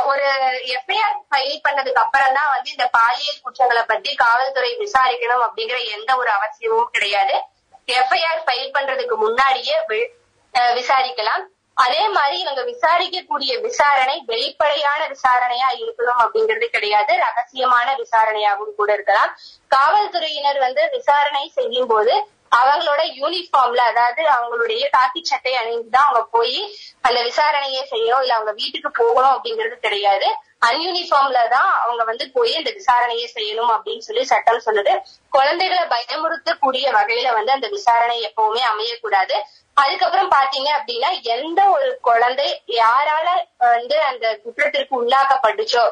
[0.07, 0.25] ஒரு
[0.67, 6.31] எஃப்ஐஆர் ஃபைல் பண்ணதுக்கு அப்புறம் தான் வந்து இந்த பாலியல் குற்றங்களை பத்தி காவல்துறை விசாரிக்கணும் அப்படிங்கிற எந்த ஒரு
[6.31, 7.43] அவசியமும் கிடையாது.
[7.87, 10.09] எஃப்ஐஆர் ஃபைல் பண்றதுக்கு முன்னாடியே வி-
[10.55, 11.43] விசாரிக்கலாம்.
[11.75, 17.17] அதே மாதிரி இவங்க விசாரிக்கக்கூடிய விசாரணை வெளிப்படையான விசாரணையா இருக்கணும் அப்படிங்கிறது கிடையாது.
[17.17, 19.37] ரகசியமான விசாரணையாகவும் கூட இருக்கலாம்.
[19.69, 26.59] காவல்துறையினர் வந்து விசாரணை செய்யும் போது அவங்களோட யூனிஃபார்ம்ல அதாவது அவங்களுடைய காக்கி சட்டை அணிந்துதான் அவங்க போய்
[27.07, 30.29] அந்த விசாரணையை செய்யணும் இல்ல அவங்க வீட்டுக்கு போகணும் அப்படிங்கிறது கிடையாது.
[30.69, 34.93] அன்யூனிஃபார்ம்ல தான் அவங்க வந்து போய் அந்த விசாரணையை செய்யணும் அப்படின்னு சொல்லி சட்டம் சொல்லுது.
[35.37, 39.37] குழந்தைகளை பயமுறுத்தக்கூடிய வகையில வந்து அந்த விசாரணை எப்பவுமே அமையக்கூடாது.
[39.77, 42.49] அதுக்கப்புறம் பாத்தீங்க அப்படின்னா எந்த ஒரு குழந்தை
[42.79, 45.85] யாரால வந்து அந்த குற்றத்திற்கு உள்ளாக்கப்பட்டுச்சோ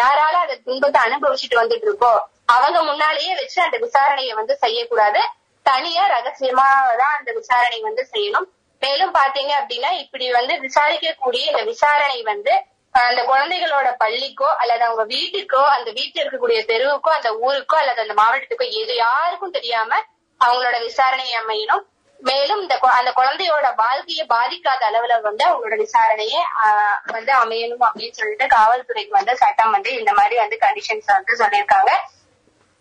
[0.00, 2.14] யாரால அந்த துன்பத்தை அனுபவிச்சுட்டு வந்துட்டு இருக்கோ
[2.46, 5.20] அவங்க முன்னாலேயே வச்சு அந்த விசாரணையை வந்து செய்யக்கூடாது.
[5.70, 6.66] தனியா ரகசியமா
[7.00, 8.48] தான் அந்த விசாரணை வந்து செய்யணும்.
[8.82, 12.52] மேலும் பாத்தீங்க அப்படின்னா இப்படி வந்து விசாரிக்கக்கூடிய இந்த விசாரணை வந்து
[12.94, 18.66] அந்த குழந்தைகளோட பள்ளிக்கோ அல்லது அவங்க வீட்டுக்கோ அந்த வீட்டுல இருக்கக்கூடிய தெருவுக்கோ அந்த ஊருக்கோ அல்லது அந்த மாவட்டத்துக்கோ
[18.80, 19.90] எது யாருக்கும் தெரியாம
[20.40, 21.84] அவங்களோட விசாரணை அமையணும்.
[22.20, 28.46] மேலும் இந்த அந்த குழந்தையோட வாழ்க்கையை பாதிக்காத அளவுல வந்து அவங்களோட விசாரணையை ஆஹ், வந்து அமையணும் அப்படின்னு சொல்லிட்டு
[28.56, 31.92] காவல்துறைக்கு வந்து சட்டம் வந்து இந்த மாதிரி வந்து கண்டிஷன்ஸ் வந்து சொல்லியிருக்காங்க.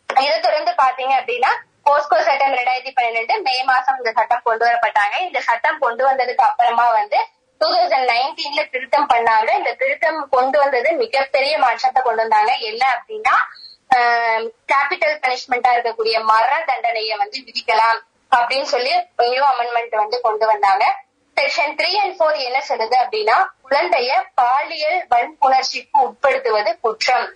[0.09, 1.51] இதை தொடர்ந்து பாத்தீங்க அப்படின்னா
[1.89, 5.15] போஸ்கோ சட்டம் ரெண்டாயிரத்தி பன்னிரெண்டு மே மாசம் இந்த சட்டம் கொண்டு வரப்பட்டாங்க.
[5.27, 7.19] இந்த சட்டம் கொண்டு வந்ததுக்கு அப்புறமா வந்து
[7.61, 9.49] டூ தௌசண்ட் நைன்டீன்ல திருத்தம் பண்ணாங்க.
[9.59, 12.51] இந்த திருத்தம் கொண்டு வந்தது மிகப்பெரிய மாற்றத்தை கொண்டு வந்தாங்க.
[12.69, 13.35] என்ன அப்படின்னா
[14.71, 17.99] கேபிட்டல் பனிஷ்மெண்டா இருக்கக்கூடிய மரண தண்டனையை வந்து விதிக்கலாம்
[18.37, 18.93] அப்படின்னு சொல்லி
[19.31, 20.85] நியூ அமெண்ட்மெண்ட் வந்து கொண்டு வந்தாங்க.
[21.37, 27.27] செக்ஷன் த்ரீ அண்ட் ஃபோர் என்ன சொல்லுது அப்படின்னா குழந்தைய பாலியல் வன்புணர்ச்சிக்கு உட்படுத்துவது குற்றம்.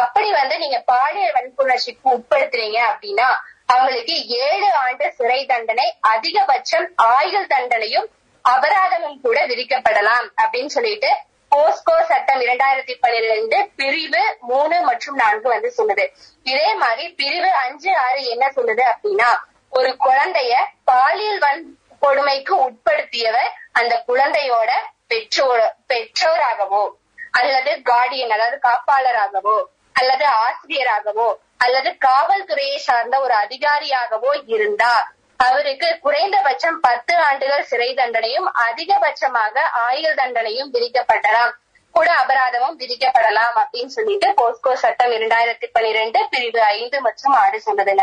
[0.00, 3.28] அப்படி வந்து நீங்க பாலியல் வன்புணர்ச்சிக்கு உட்படுத்துறீங்க அப்படின்னா
[3.68, 8.06] அவங்களுக்கு ஏழு ஆண்டு சிறை தண்டனை அதிகபட்சம் ஆயுள் தண்டனையும்
[8.44, 11.10] அபராதமும் கூட விதிக்கப்படலாம் அப்படின்னு சொல்லிட்டு
[11.52, 16.04] போஸ்கோ சட்டம் இரண்டாயிரத்தி பன்னிரெண்டு பிரிவு மூணு மற்றும் நான்கு வந்து சொல்லுது.
[16.46, 19.30] இதே மாதிரி பிரிவு அஞ்சு ஆறு என்ன சொல்லுது அப்படின்னா
[19.72, 20.52] ஒரு குழந்தைய
[20.84, 24.70] பாலியல் வன்கொடுமைக்கு உட்படுத்தியவர் அந்த குழந்தையோட
[25.06, 26.84] பெற்றோர் பெற்றோராகவோ
[27.30, 29.56] அல்லது கார்டியன் அதாவது காப்பாளராகவோ
[29.94, 31.28] அல்லது ஆசிரியராகவோ
[31.64, 35.06] அல்லது காவல்துறையை சார்ந்த ஒரு அதிகாரியாகவோ இருந்தார்.
[35.40, 39.54] அவருக்கு குறைந்தபட்சம் பத்து ஆண்டுகள் சிறை தண்டனையும் அதிகபட்சமாக
[39.86, 41.52] ஆயுள் தண்டனையும் விதிக்கப்படலாம்.
[41.94, 48.02] கூட அபராதமும் விதிக்கப்படலாம் அப்படின்னு சொல்லிட்டு போஸ்கோ சட்டம் இரண்டாயிரத்தி பனிரெண்டு பிரிவு ஐந்து மற்றும் ஆறு சொன்னதுல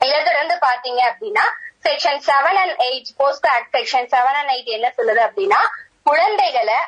[0.00, 1.44] இதை தொடர்ந்து பாத்தீங்க அப்படின்னா
[1.86, 5.60] section seven and eight POCSO act section seven and eight என்ன சொல்லுது அப்படின்னா
[6.02, 6.78] குழந்தைகளை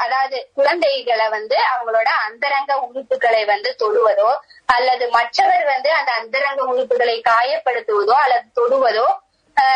[0.00, 4.30] அதாவது குழந்தைகளை வந்து அவங்களோட அந்தரங்க உறுப்புகளை வந்து தொடுவதோ
[4.68, 9.08] அல்லது மற்றவர் வந்து அந்த அந்தரங்க உறுப்புகளை காயப்படுத்துவதோ அல்லது தொடுவதோ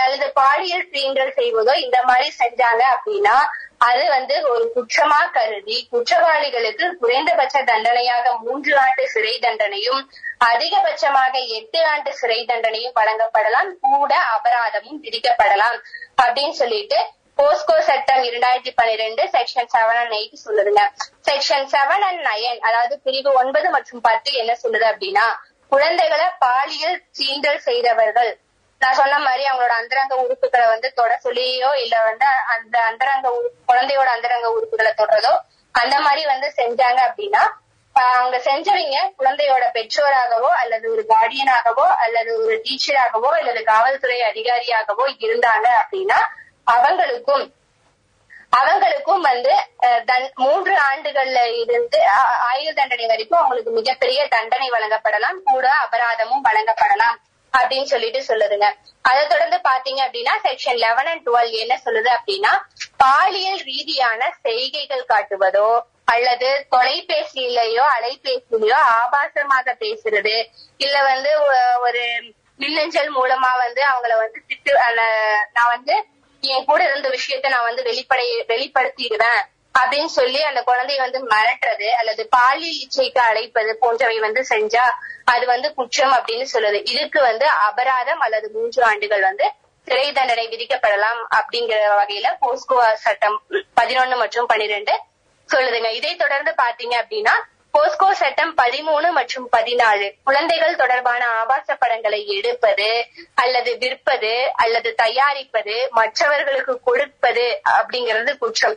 [0.00, 3.36] அல்லது பாலியல் தீண்டல் செய்வதோ இந்த மாதிரி செஞ்சாங்க அப்படின்னா
[3.82, 10.02] அது வந்து ஒரு குற்றமா கருதி குற்றவாளிகளுக்கு குறைந்தபட்ச தண்டனையாக மூன்று ஆண்டு சிறை தண்டனையும்
[10.46, 15.78] அதிகபட்சமாக எட்டு ஆண்டு சிறை தண்டனையும் வழங்கப்படலாம் கூட அபராதமும் விதிக்கப்படலாம்
[16.18, 17.00] அப்படின்னு சொல்லிட்டு
[17.38, 20.82] போஸ்கோ சட்டம் இரண்டாயிரத்தி பன்னிரெண்டு செக்ஷன் செவன் அண்ட் எயிட் சொல்லுதுங்க.
[21.28, 25.26] செக்ஷன் செவன் அண்ட் நயன் அதாவது பிரிவு ஒன்பது மற்றும் பத்து என்ன சொல்லுது அப்படின்னா
[25.72, 28.30] குழந்தைகளை பாலியல் சீண்டல் செய்தவர்கள்.
[28.80, 33.28] நான் சொன்ன மாதிரி அவங்களோட அந்தரங்க உறுப்புகளை வந்து தொட சொல்லியோ இல்ல வந்து அந்த அந்தரங்க
[33.66, 35.32] குழந்தையோட அந்தரங்க உறுப்புகளை தொடரதோ
[35.74, 37.42] அந்த மாதிரி வந்து செஞ்சாங்க அப்படின்னா
[37.96, 45.66] ஆஹ் அவங்க செஞ்சவங்க குழந்தையோட பெற்றோராகவோ அல்லது ஒரு கார்டியனாகவோ அல்லது ஒரு டீச்சராகவோ அல்லது காவல்துறை அதிகாரியாகவோ இருந்தாங்க
[45.82, 46.18] அப்படின்னா
[46.66, 47.44] அவங்களுக்கும்
[48.52, 49.52] அவங்களுக்கும் வந்து
[50.34, 51.98] மூன்று ஆண்டுகள்ல இருந்து
[52.50, 57.16] ஆயுள் தண்டனை வரைக்கும் அவங்களுக்கு மிகப்பெரிய தண்டனை வழங்கப்படலாம் கூட அபராதமும் வழங்கப்படலாம்
[57.54, 58.66] அப்படின்னு சொல்லிட்டு சொல்லுதுங்க.
[59.04, 62.52] அதை தொடர்ந்து பாத்தீங்க அப்படின்னா செக்ஷன் லெவன் அண்ட் டுவெல் என்ன சொல்லுது அப்படின்னா
[62.96, 65.70] பாலியல் ரீதியான செய்கைகள் காட்டுவதோ
[66.04, 70.36] அல்லது தொலைபேசியிலயோ அலைபேசியிலயோ ஆபாசமாக பேசுறது
[70.76, 71.32] இல்ல வந்து
[71.80, 72.02] ஒரு
[72.60, 74.72] மின்னஞ்சல் மூலமா வந்து அவங்கள வந்து திட்டு
[75.52, 75.94] நான் வந்து
[76.42, 79.42] என் கூட இருந்த விஷயத்த நான் வந்து வெளிப்படை வெளிப்படுத்திடுவேன்
[79.78, 84.84] அப்படின்னு சொல்லி அந்த குழந்தைய வந்து மிரட்டுறது அல்லது பாலியல் இச்சைக்கு அழைப்பது போன்றவை வந்து செஞ்சா
[85.24, 86.78] அது வந்து குற்றம் அப்படின்னு சொல்லுது.
[86.84, 89.46] இதுக்கு வந்து அபராதம் அல்லது மூன்று ஆண்டுகள் வந்து
[89.86, 93.38] சிறை தண்டனை விதிக்கப்படலாம் அப்படிங்கிற வகையில போஸ்கோ சட்டம்
[93.80, 94.94] பதினொன்னு மற்றும் பனிரெண்டு
[95.48, 95.88] சொல்லுதுங்க.
[95.92, 97.34] இதை தொடர்ந்து பாத்தீங்க அப்படின்னா
[97.74, 100.06] போஸ்கோ சட்டம் பதிமூணு மற்றும் பதினாலு.
[100.28, 102.88] குழந்தைகள் தொடர்பான ஆபாச படங்களை எடுப்பது
[103.42, 104.32] அல்லது விற்பது
[104.64, 108.76] அல்லது தயாரிப்பது மற்றவர்களுக்கு கொடுப்பது அப்படிங்கிறது குற்றம்.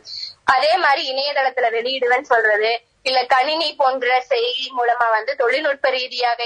[0.54, 2.70] அதே மாதிரி இணையதளத்துல வெளியிடுவேன்னு சொல்றது
[3.08, 6.40] இல்ல கணினி போன்ற செய்தி மூலமா வந்து தொழில்நுட்ப ரீதியாக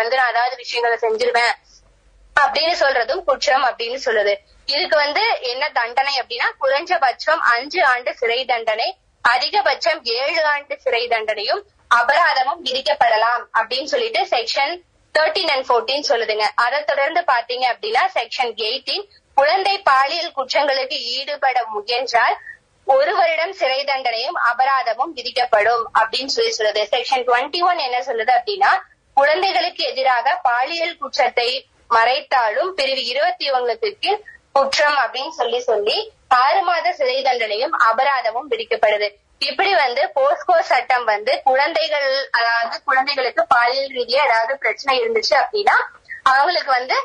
[0.00, 1.54] வந்து நான் அதாவது விஷயங்களை செஞ்சிருவேன்
[2.36, 4.34] அப்படின்னு சொல்றதும் குற்றம் அப்படின்னு சொல்லுது.
[4.74, 8.88] இதுக்கு வந்து என்ன தண்டனை அப்படின்னா குறைஞ்சபட்சம் அஞ்சு ஆண்டு சிறை தண்டனை
[9.24, 14.74] அதிகபட்சம் ஏழு ஆண்டு சிறை தண்டனையும் அபராதமும் விதிக்கப்படலாம் அப்படின்னு சொல்லிட்டு செக்ஷன்
[15.14, 16.46] தேர்ட்டீன் அண்ட் போர்டீன் சொல்லுதுங்க.
[16.64, 22.36] அதை தொடர்ந்து பாத்தீங்க அப்படின்னா செக்ஷன் எயிட்டீன் குழந்தை பாலியல் குற்றங்களுக்கு ஈடுபட முயன்றால்
[22.86, 26.82] ஒரு வருடம் சிறை தண்டனையும் அபராதமும் விதிக்கப்படும் அப்படின்னு சொல்லி சொல்லுது.
[26.94, 28.72] செக்ஷன் டுவெண்ட்டி ஒன் என்ன சொல்லுது அப்படின்னா
[29.16, 31.48] குழந்தைகளுக்கு எதிராக பாலியல் குற்றத்தை
[31.96, 35.96] மறைத்தாலும் பிரிவு இருபத்தி ஒன்னுக்கு கீழ் குற்றம் அப்படின்னு சொல்லி சொல்லி
[36.42, 39.08] ஆறு மாத சிறை தண்டனையும் அபராதமும் விதிக்கப்படுது.
[39.40, 45.76] இப்படி வந்து போஸ்கோ சட்டம் வந்து குழந்தைகள் அதாவது குழந்தைகளுக்கு பாலியல் ரீதியா ஏதாவது பிரச்சனை இருந்துச்சு அப்படின்னா
[46.24, 46.96] அவங்களுக்கு வந்து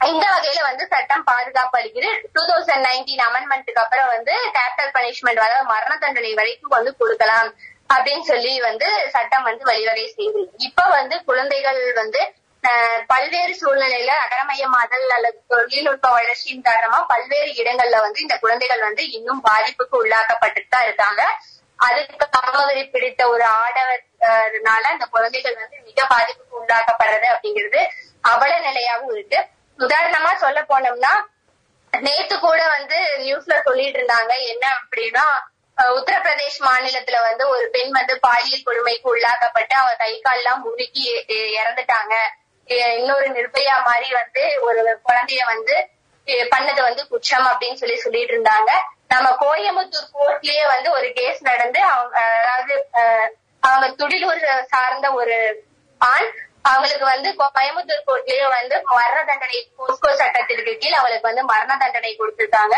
[0.00, 2.08] இந்த வகையில வந்து சட்டம் பாதுகாப்பு அளிக்குது.
[2.34, 7.50] டூ தௌசண்ட் நைன்டீன் அமெண்ட்மெண்ட்டுக்கு அப்புறம் வந்து கேபிட்டல் பனிஷ்மெண்ட் அதாவது மரண தண்டனை வரைக்கும் வந்து கொடுக்கலாம்
[7.90, 12.20] அப்படின்னு சொல்லி வந்து சட்டம் வந்து வழிவகை செய்யுது இப்ப வந்து குழந்தைகள் வந்து
[13.10, 19.96] பல்வேறு சூழ்நிலையில நகரமயமாதல் அல்லது தொழில்நுட்ப வளர்ச்சியின் காரணமா பல்வேறு இடங்கள்ல வந்து இந்த குழந்தைகள் வந்து இன்னும் பாதிப்புக்கு
[20.02, 21.22] உள்ளாக்கப்பட்டுட்டு தான் இருக்காங்க.
[21.78, 27.80] அதுக்கு காமவெறி பிடித்த ஒரு ஆடவர்னால அந்த குழந்தைகள் வந்து மிக பாதிப்புக்கு உள்ளாக்கப்படுறது அப்படிங்கிறது
[28.32, 29.38] அவல நிலையாவும் இருக்கு.
[29.78, 31.12] உதாரணமா சொல்ல போனோம்னா
[31.92, 35.24] நேத்து கூட வந்து நியூஸ்ல சொல்லிட்டு இருந்தாங்க என்ன அப்படின்னா
[35.98, 41.04] உத்தரப்பிரதேஷ் மாநிலத்துல வந்து ஒரு பெண் வந்து பாலியல் கொடுமைக்கு உள்ளாக்கப்பட்டு அவ கை கால்லாம் முறுக்கி
[41.60, 42.14] இறந்துட்டாங்க.
[42.94, 45.74] இன்னொரு நிர்பயா மாதிரி வந்து ஒரு குழந்தைய வந்து
[46.50, 48.70] பண்ணது வந்து குற்றம் அப்படின்னு சொல்லி சொல்லிட்டு இருந்தாங்க.
[49.08, 53.28] நம்ம கோயம்புத்தூர் கோர்ட்லயே வந்து ஒரு கேஸ் நடந்து அவங்க அதாவது அஹ்,
[53.62, 55.36] அவங்க துடிலூர் சார்ந்த ஒரு
[56.00, 56.28] ஆண்
[56.64, 62.76] அவங்களுக்கு வந்து கோயம்புத்தூர் கோர்ட்லயே வந்து மரண தண்டனை போஸ்கோ சட்டத்திற்கு கீழ் அவங்களுக்கு வந்து மரண தண்டனை கொடுத்திருக்காங்க.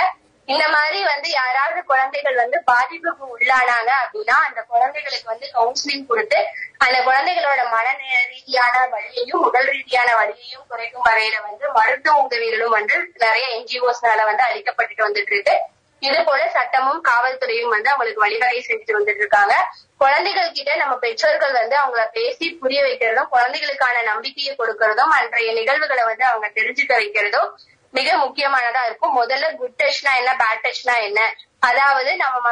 [0.48, 6.40] இந்த மாதிரி வந்து யாராவது குழந்தைகள் வந்து பாதிப்புக்கு உள்ளானாங்க அப்படின்னா அந்த குழந்தைகளுக்கு வந்து கவுன்சிலிங் கொடுத்து
[6.78, 7.86] அந்த குழந்தைகளோட மன
[8.32, 15.06] ரீதியான வழியையும் உடல் ரீதியான வழியையும் குறைக்கும் வகையில வந்து மருத்துவ உதவிகளும் வந்து நிறைய என்ஜிஓஸ்னால வந்து அளிக்கப்பட்டுட்டு
[15.06, 15.56] வந்துட்டு இருக்கு
[16.02, 19.54] இது போல சட்டமும் காவல்துறையும் வந்து அவங்களுக்கு வழிகளை செஞ்சுட்டு வந்துட்டு இருக்காங்க
[20.00, 26.24] குழந்தைகள் கிட்ட நம்ம பெற்றோர்கள் வந்து அவங்கள பேசி புரிய வைக்கிறதும் குழந்தைகளுக்கான நம்பிக்கையை கொடுக்கறதும் அன்றைய நிகழ்வுகளை வந்து
[26.24, 27.48] அவங்க தெரிஞ்சுக்க வைக்கிறதும்
[27.94, 29.16] மிக முக்கியமானதா இருக்கும்.
[29.20, 31.20] முதல்ல குட் டச்னா என்ன பேட் டச்னா என்ன?
[31.68, 32.48] அதாவது நம்ம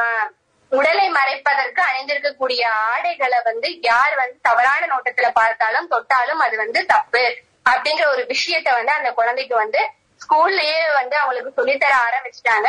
[0.73, 7.25] உடலை மறைப்பதற்கு அணிந்திருக்கக்கூடிய ஆடைகளை வந்து யார் வந்து தவறான நோட்டத்துல பார்த்தாலும் தொட்டாலும் அது வந்து தப்பு
[7.71, 9.81] அப்படிங்கிற ஒரு விஷயத்த வந்து அந்த குழந்தைக்கு வந்து
[10.21, 12.69] ஸ்கூல்லயே வந்து அவங்களுக்கு சொல்லித்தர ஆரம்பிச்சிட்டாங்க.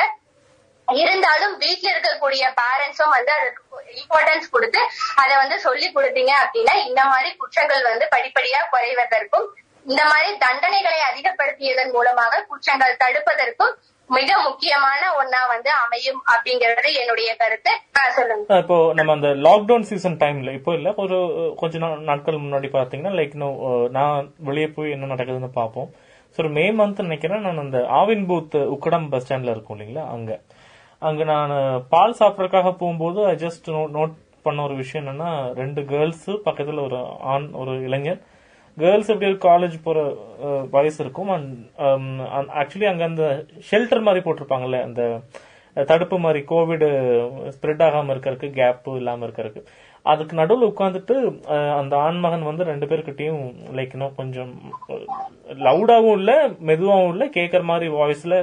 [0.87, 3.61] இருந்தாலும் வீட்டுல இருக்கக்கூடிய பேரண்ட்ஸும் வந்து அதுக்கு
[4.01, 4.81] இம்பார்ட்டன்ஸ் கொடுத்து
[5.21, 9.47] அதை வந்து சொல்லி கொடுத்தீங்க அப்படின்னா இந்த மாதிரி குற்றங்கள் வந்து படிப்படியா குறைவதற்கும்
[9.91, 13.73] இந்த மாதிரி தண்டனைகளை அதிகப்படுத்தியதன் மூலமாக குற்றங்கள் தடுப்பதற்கும்
[14.09, 17.71] மிக முக்கியமான ஒன்னா வந்து அமையும் அப்படிங்கறது என்னுடைய கருத்து.
[18.17, 18.57] சொல்லுங்க.
[18.63, 21.17] இப்போ நம்ம அந்த லாக்டவுன் சீசன் டைம்ல இப்போ இல்ல ஒரு
[21.61, 21.77] கொஞ்ச
[22.09, 23.35] நாட்கள் முன்னாடி பாத்தீங்கன்னா லைக்
[23.97, 25.89] நான் வெளியே போய் என்ன நடக்குதுன்னு பார்ப்போம்.
[26.37, 30.31] ஸோ மே மந்த் நினைக்கிறேன் நான் அந்த ஆவின் பூத் உக்கடம் பஸ் ஸ்டாண்ட்ல இருக்கும் இல்லைங்களா அங்க.
[31.01, 31.53] அங்க நான்
[31.93, 33.67] பால் சாப்பிடறதுக்காக போகும்போது ஐ ஜஸ்ட்
[33.97, 34.13] நோட்
[34.45, 36.99] பண்ண ஒரு விஷயம் என்னன்னா ரெண்டு கேர்ள்ஸ் பக்கத்துல ஒரு
[37.33, 38.21] ஆண் ஒரு இளைஞர்
[38.81, 39.97] கேர்ள்ஸ் எப்படி காலேஜ் போற
[40.75, 41.51] வயசு இருக்கும் அண்ட்
[42.61, 43.25] ஆக்சுவலி um, அங்க அந்த
[43.69, 45.03] ஷெல்டர் மாதிரி போட்டிருப்பாங்கல்ல அந்த
[45.77, 46.85] தடுப்பு மாதிரி கோவிட்
[47.55, 49.61] ஸ்ப்ரெட் ஆகாம இருக்கிறதுக்கு கேப் இல்லாம இருக்கிறதுக்கு.
[50.05, 51.15] அதுக்கு நடுவில் உட்காந்துட்டு
[51.79, 53.43] அந்த ஆண்மகன் வந்து ரெண்டு பேர்கிட்டயும்
[53.77, 54.51] லைக் இன்னும் கொஞ்சம்
[55.67, 56.33] லவுடாகவும் இல்ல
[56.69, 58.37] மெதுவாகவும் இல்ல கேக்குற மாதிரி வாய்ஸ்ல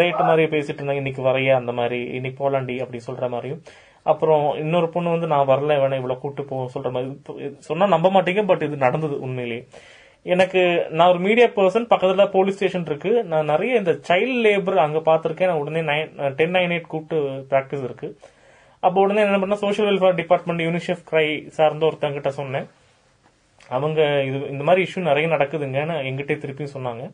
[0.00, 1.02] ரேட் மாதிரி பேசிட்டு இருந்தாங்க.
[1.04, 3.62] இன்னைக்கு வரைய அந்த மாதிரி இன்னைக்கு போலாண்டி அப்படி சொல்ற மாதிரியும்.
[4.10, 7.50] அப்புறம் இன்னொரு பொண்ணு வந்து நான் வரல வேணா இவ்வளவு கூட்டு போ சொல்ற மாதிரி.
[7.58, 9.64] சொன்னா நம்ப மாட்டீங்க பட் இது நடந்தது உண்மையிலேயே
[10.22, 10.60] எனக்கு
[10.90, 13.12] நான் ஒரு மீடியா பர்சன் பக்கத்துல போலீஸ் ஸ்டேஷன் இருக்கு.
[13.24, 17.18] நான் நிறைய இந்த சைல்ட் லேபர் அங்க பாத்திருக்கேன் நான் உடனே நைன் டென் நைன் எயிட் கூப்பிட்டு
[17.50, 18.08] பிராக்டிஸ் இருக்கு.
[18.80, 21.26] அப்போ உடனே என்ன பண்ண social welfare department UNICEF CRY
[21.58, 22.66] சார்ந்த ஒருத்தங்கிட்ட சொன்னேன்.
[23.68, 27.04] அவங்க இது இந்த மாதிரி இஷ்யூ நிறைய நடக்குதுங்கன்னு எங்கிட்டே திருப்பியும் சொன்னாங்க.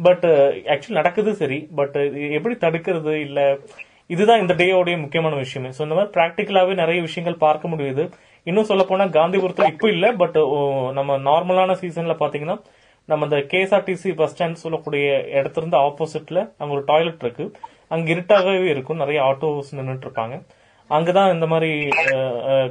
[0.00, 0.24] பட்
[0.72, 1.58] ஆக்சுவலி நடக்குது சரி.
[1.76, 1.96] பட்
[2.38, 3.14] எப்படி தடுக்கிறது?
[3.26, 3.46] இல்லை
[4.14, 5.70] இதுதான் இந்த டேயோடைய முக்கியமான விஷயமே.
[5.76, 8.04] ஸோ இந்த மாதிரி ப்ராக்டிக்கலாகவே நிறைய விஷயங்கள் பார்க்க முடியுது.
[8.48, 10.38] இன்னும் சொல்ல போனா காந்திபுரத்தில் இப்போ இல்ல பட்
[10.98, 12.56] நம்ம நார்மலான சீசன்ல பாத்தீங்கன்னா
[13.10, 15.04] நம்ம இந்த கேஎஸ்ஆர்டிசி பஸ் ஸ்டாண்ட் சொல்லக்கூடிய
[15.38, 17.44] இடத்துல இருந்து ஆப்போசிட்ல அங்க ஒரு டாய்லெட் இருக்கு.
[17.94, 19.00] அங்க இருட்டாகவே இருக்கும்.
[19.02, 20.36] நிறைய ஆட்டோஸ் நின்றுட்டு இருப்பாங்க
[20.90, 21.70] அங்கதான் இந்த மாதிரி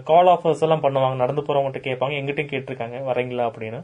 [0.09, 1.17] கால் ஆஃபர்ஸ் எல்லாம் பண்ணுவாங்க.
[1.23, 2.13] நடந்து போறவங்ககிட்ட கேட்பாங்க.
[2.19, 2.97] எங்கிட்டயும் கேட்டிருக்காங்க.
[3.09, 3.79] வரீங்களா அப்படின்னு.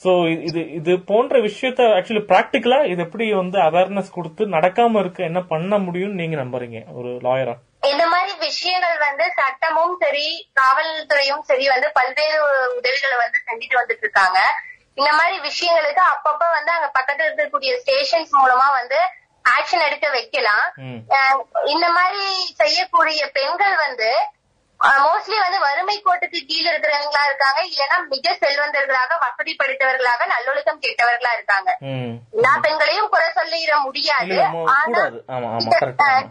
[0.00, 0.12] சோ
[0.48, 5.78] இது இது போன்ற விஷயத்த ஆக்சுவலி பிராக்டிக்கலா இது எப்படி வந்து அவேர்னஸ் கொடுத்து நடக்காம இருக்க என்ன பண்ண
[5.86, 7.54] முடியும்னு நீங்க நம்புறீங்க ஒரு லாயரா
[7.92, 10.26] இந்த மாதிரி விஷயங்கள் வந்து சட்டமும் சரி
[10.60, 12.38] காவல்துறையும் சரி வந்து பல்வேறு
[12.78, 14.38] உதவிகளை வந்து செஞ்சுட்டு வந்துட்டு இருக்காங்க.
[15.00, 18.98] இந்த மாதிரி விஷயங்களுக்கு அப்பப்ப வந்து அங்க பக்கத்துல இருக்கக்கூடிய ஸ்டேஷன்ஸ் மூலமா வந்து
[19.56, 20.66] ஆக்ஷன் எடுக்க வைக்கலாம்.
[21.72, 22.24] இந்த மாதிரி
[22.60, 24.10] செய்யக்கூடிய பெண்கள் வந்து
[25.04, 27.60] மோஸ்ட்லி வந்து வறுமை கோட்டுக்கு கீழே இருக்கிறவங்களா இருக்காங்க.
[27.70, 31.70] இல்லைன்னா மிக செல்வந்தர்களாக வசதி படைத்தவர்களாக நல்லொழுக்கம் கெட்டவர்களா இருக்காங்க.
[32.36, 34.38] எல்லா பெண்களையும் குறை சொல்லிட முடியாது.
[34.76, 35.02] ஆனா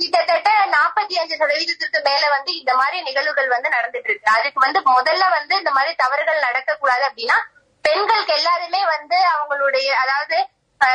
[0.01, 4.35] கிட்டத்தட்ட நாற்பத்தி அஞ்சு சதவீதத்திற்கு மேல வந்து இந்த மாதிரி நிகழ்வுகள் வந்து நடந்துட்டு இருக்கு.
[4.37, 7.39] அதுக்கு வந்து முதல்ல வந்து இந்த மாதிரி தவறுகள் நடக்க கூடாது அப்படின்னா
[7.85, 10.39] பெண்களுக்கு எல்லாருமே வந்து அவங்களுடைய அதாவது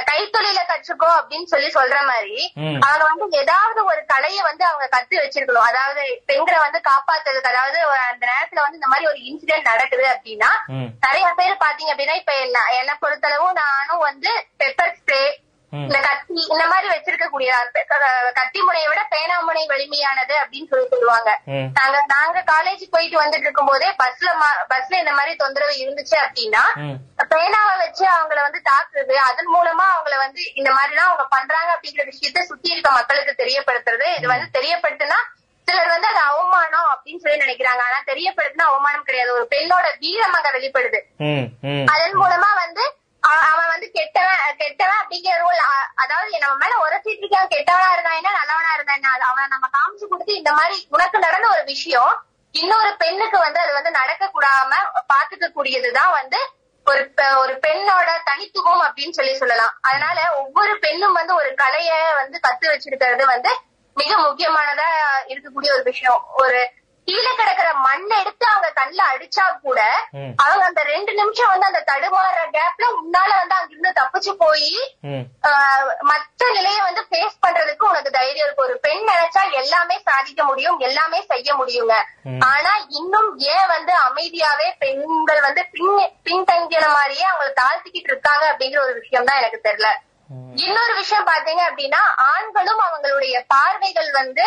[0.08, 2.36] கைத்தொழில கற்றுக்கோ அப்படின்னு சொல்லி சொல்ற மாதிரி.
[2.86, 7.78] அவங்க வந்து ஏதாவது ஒரு கலையை வந்து அவங்க கத்து வச்சிருக்கணும் அதாவது பெண்களை வந்து காப்பாத்துறதுக்கு அதாவது
[8.10, 10.50] அந்த நேரத்துல வந்து இந்த மாதிரி ஒரு இன்சிடென்ட் நடக்குது அப்படின்னா.
[11.06, 15.22] நிறைய பேர் பாத்தீங்க அப்படின்னா இப்ப என்ன என்னை பொறுத்தளவும் நானும் வந்து பெப்பர் ஸ்ப்ரே.
[15.72, 17.50] இந்த கத்தி இந்த மாதிரி வச்சிருக்க கூடிய
[18.38, 21.30] கத்தி முனையை விட பேனா முனை வலிமையானது அப்படின்னு சொல்லி சொல்லுவாங்க.
[21.78, 24.32] நாங்க நாங்க காலேஜ் போயிட்டு வந்துட்டு இருக்கும் போதே பஸ்ல
[24.72, 26.64] பஸ்ல இந்த மாதிரி தொந்தரவு இருந்துச்சு அப்படின்னா.
[27.32, 32.04] பேனாவை வச்சு அவங்கள வந்து தாக்குறது அதன் மூலமா அவங்கள வந்து இந்த மாதிரி எல்லாம் அவங்க பண்றாங்க அப்படிங்கிற
[32.12, 34.06] விஷயத்த சுத்தி இருக்க மக்களுக்கு தெரியப்படுத்துறது.
[34.18, 35.18] இது வந்து தெரியப்படுத்துனா
[35.68, 37.82] சிலர் வந்து அது அவமானம் அப்படின்னு சொல்லி நினைக்கிறாங்க.
[37.88, 39.30] ஆனா தெரியப்படுத்துனா அவமானம் கிடையாது.
[39.38, 41.00] ஒரு பெண்ணோட வீரம் அங்க வெளிப்படுது.
[41.94, 42.84] அதன் மூலமா வந்து
[43.34, 45.60] அவன் வந்து கெட்டவன் கெட்டவன் அப்படிங்கிற ரூல்
[45.94, 49.08] அதாவது நம்ம மேல உரசிட்டு இருக்கான் கெட்டவனா இருந்தா என்ன நல்லவனா இருந்தா என்ன?
[49.08, 53.90] அவனை நம்ம காமிச்சு கொடுத்து இந்த மாதிரி உனக்கு நடந்த ஒரு விஷயம் இன்னொரு பெண்ணுக்கு வந்து அது வந்து
[53.90, 54.74] நடக்க கூடாம
[55.14, 56.38] பாத்துக்க கூடியதுதான் வந்து
[56.84, 59.78] ஒரு பெ- ஒரு பெண்ணோட தனித்துவம் அப்படின்னு சொல்லி சொல்லலாம்.
[59.82, 63.58] அதனால ஒவ்வொரு பெண்ணும் வந்து ஒரு கலைய வந்து கத்து வச்சிருக்கிறது வந்து
[63.94, 64.84] மிக முக்கியமானதா
[65.26, 66.24] இருக்கக்கூடிய ஒரு விஷயம்.
[66.34, 66.70] ஒரு
[67.08, 69.80] கீழே கிடக்குற மண்ணை எடுத்து அவங்க கண்ணுல அடிச்சா கூட.
[70.44, 74.70] அவங்க அந்த ரெண்டு நிமிஷம் வந்து அந்த தடுமாறுற கேப்ல முன்னால வந்து அங்கிருந்து தப்பிச்சு போய்
[76.10, 78.66] மத்த நிலைய வந்து ஃபேஸ் பண்றதுக்கு உனக்கு தைரியம் இருக்கு.
[78.68, 81.94] ஒரு பெண் நினைச்சா எல்லாமே சாதிக்க முடியும் எல்லாமே செய்ய முடியுங்க.
[82.50, 85.94] ஆனா இன்னும் ஏன் வந்து அமைதியாவே பெண்கள் வந்து பின்
[86.28, 89.90] பின்தங்கின மாதிரியே அவங்களை தாழ்த்திக்கிட்டு இருக்காங்க அப்படிங்கிற ஒரு விஷயம் தான் எனக்கு தெரியல.
[90.66, 94.46] இன்னொரு விஷயம் பாத்தீங்க அப்படின்னா ஆண்களும் அவங்களுடைய பார்வைகள் வந்து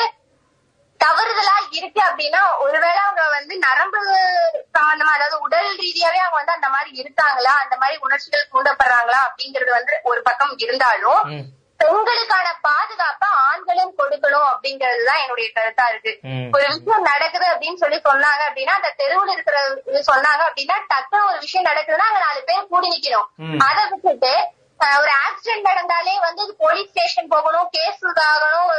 [1.04, 4.00] தவறுதலா இருக்கு அப்படின்னா ஒருவேளை அவங்க வந்து நரம்பு
[4.74, 10.00] சம்பந்தமா அதாவது உடல் ரீதியாவே அவங்க வந்து அந்த மாதிரி இருக்காங்களா அந்த மாதிரி உணர்ச்சிகள் தூண்டப்படுறாங்களா அப்படிங்கிறது வந்து
[10.04, 11.22] ஒரு பக்கம் இருந்தாலும்.
[11.80, 16.12] பெண்களுக்கான பாதுகாப்பை ஆண்களும் கொடுக்கணும் அப்படிங்கறதுதான் என்னுடைய கருத்தா இருக்கு.
[16.52, 19.58] ஒரு விஷயம் நடக்குது அப்படின்னு சொல்லி சொன்னாங்க அப்படின்னா அந்த தெருவுல இருக்கிற
[20.10, 23.28] சொன்னாங்க அப்படின்னா டக்குனு ஒரு விஷயம் நடக்குதுன்னா அங்க நாலு பேர் கூடி நிக்கணும்.
[23.60, 24.34] அதை விட்டுட்டு
[24.96, 28.70] ஒரு ஆக்சிடென்ட் நடந்தாலே வந்து போலீஸ் ஸ்டேஷன் போகணும் கேஸ் ஆகணும்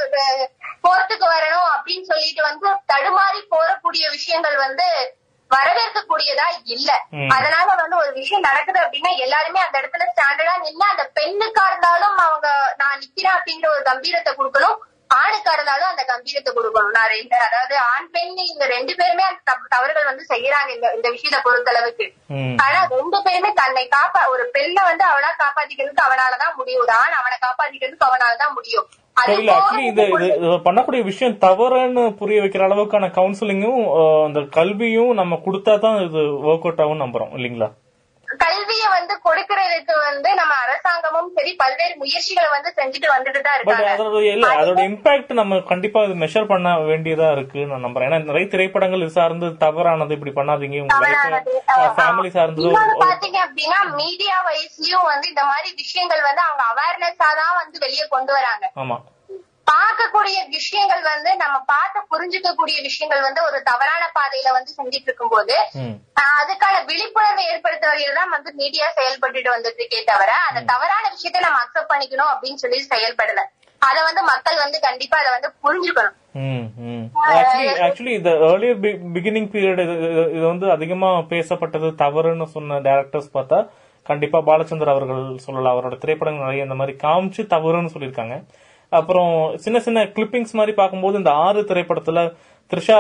[0.85, 4.87] கோர்ட்டுக்கு வரணும் அப்படின்னு சொல்லிட்டு வந்து தடுமாறி போறக்கூடிய விஷயங்கள் வந்து
[5.51, 6.91] வரவேற்கக்கூடியதா இல்ல.
[7.35, 12.49] அதனால வந்து ஒரு விஷயம் நடக்குது அப்படின்னா எல்லாருமே அந்த இடத்துல ஸ்டாண்டர்டா நின்னு அந்த பெண்ணுக்கா இருந்தாலும் அவங்க
[12.79, 14.79] நான் நிக்கிறேன் அப்படிங்கிற ஒரு கம்பீரத்தை கொடுக்கணும்
[15.19, 16.95] ஆணுக்கா இருந்தாலும் அந்த கம்பீரத்தை கொடுக்கணும்.
[16.97, 21.41] நான் ரெண்டு அதாவது ஆண் பெண் இந்த ரெண்டு பேருமே அந்த தவறுகள் வந்து செய்யறாங்க இந்த இந்த விஷயத்தை
[21.47, 22.07] பொறுத்தளவுக்கு.
[22.65, 26.83] ஆனா ரெண்டு பேருமே தன்னை காப்பா ஒரு பெண்ணை வந்து அவனா காப்பாத்திக்கிறதுக்கு அவனாலதான் முடியும்.
[26.87, 28.89] ஒரு ஆண் அவனை காப்பாத்திக்கிறதுக்கு அவனாலதான் முடியும்.
[29.21, 30.03] ஆக்சுவலி இது
[30.37, 33.83] இது பண்ணக்கூடிய விஷயம் தவறுன்னு புரிய வைக்கிற அளவுக்கான கவுன்சிலிங்கும்
[34.27, 37.69] அந்த கல்வியும் நம்ம கொடுத்தா தான் இது ஒர்க் அவுட் ஆகும் நம்புறோம் இல்லீங்களா?
[38.43, 38.60] கல்வியை
[38.97, 43.91] வந்து கொடுக்கறதுக்கு வந்து நம்ம அரசாங்கமும் சரி பல்வேறு முயற்சிகளை வந்து செஞ்சுட்டு வந்துட்டு தான் இருக்காங்க.
[43.95, 48.09] அதோட இல்ல அதோட இம்பாக்ட் நம்ம கண்டிப்பா இது மெஷர் பண்ண வேண்டியதா இருக்கு நான் நம்புறேன்.
[48.11, 50.83] ஏன்னா நிறைய திரைப்படங்கள் இது சார்ந்து தவறானது இப்படி பண்ணாதீங்க.
[50.87, 52.75] உங்க ஃபேமிலி சார்ந்ததோ
[53.05, 58.33] பாத்தீங்க அப்படின்னா மீடியா வைஸ்லயும் வந்து இந்த மாதிரி விஷயங்கள் வந்து அவங்க அவேர்னஸா தான் வந்து வெளியே கொண்டு
[58.39, 58.67] வராங்க.
[58.85, 58.99] ஆமா.
[59.71, 65.95] பார்க்கக்கூடிய விஷயங்கள் வந்து நம்ம பார்த்து புரிஞ்சுக்கக்கூடிய விஷயங்கள் வந்து ஒரு தவறான பாதையில வந்து செஞ்சுட்டு இருக்கும்போது ம்.
[66.21, 71.61] ஆஹ் அதுக்கான விழிப்புணர்வை ஏற்படுத்துவதில் தான் வந்து மீடியா செயல்பட்டுட்டு வந்துட்டு இருக்கே தவிர அந்த தவறான விஷயத்த நம்ம
[71.63, 73.43] அக்செப்ட் பண்ணிக்கணும் அப்படின்னு சொல்லி செயல்படல.
[73.83, 76.17] அத வந்து மக்கள் வந்து கண்டிப்பா அதை வந்து புரிஞ்சுக்கணும்.
[77.31, 78.81] ஆக்சுவலி ஆக்சுவலி இந்த ஏர்லியர்
[79.15, 79.81] பிகினிங் பீரியட்
[80.35, 83.59] இது வந்து அதிகமா பேசப்பட்டது தவறுன்னு சொன்ன டேரக்டர்ஸ் பார்த்தா
[84.07, 85.75] கண்டிப்பா பாலச்சந்தர் அவர்கள் சொல்லலாம்.
[85.75, 88.37] அவரோட திரைப்படங்கள் நிறைய இந்த மாதிரி காமிச்சு தவறுன்னு சொல்லியிருக்காங்க.
[88.99, 92.23] அப்புறம் சின்ன சின்ன கிளிப்பிங்ஸ் மாதிரி பார்க்கும்போது இந்த ஆறு திரைப்படத்துல
[92.71, 92.97] த்ரிஷா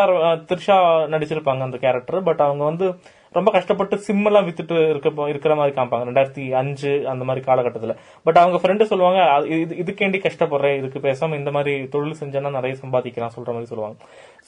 [0.50, 0.76] த்ரிஷா
[1.14, 2.87] நடிச்சிருப்பாங்க அந்த கேரக்டர் பட் அவங்க வந்து
[3.33, 6.05] ரொம்ப கஷ்டப்பட்டு சிம் எல்லாம் வித்துட்டு இருக்க இருக்கிற மாதிரி காமிப்பாங்க.
[6.09, 7.92] ரெண்டாயிரத்தி அஞ்சு அந்த மாதிரி காலகட்டத்துல.
[8.22, 9.20] பட் அவங்க ஃப்ரெண்டு சொல்லுவாங்க
[9.57, 13.96] இது இதுக்கேண்டி கஷ்டப்படுறேன் இதுக்கு பேசாம இந்த மாதிரி தொழில் செஞ்சேன்னா நிறைய சம்பாதிக்கலாம் சொல்ற மாதிரி சொல்லுவாங்க.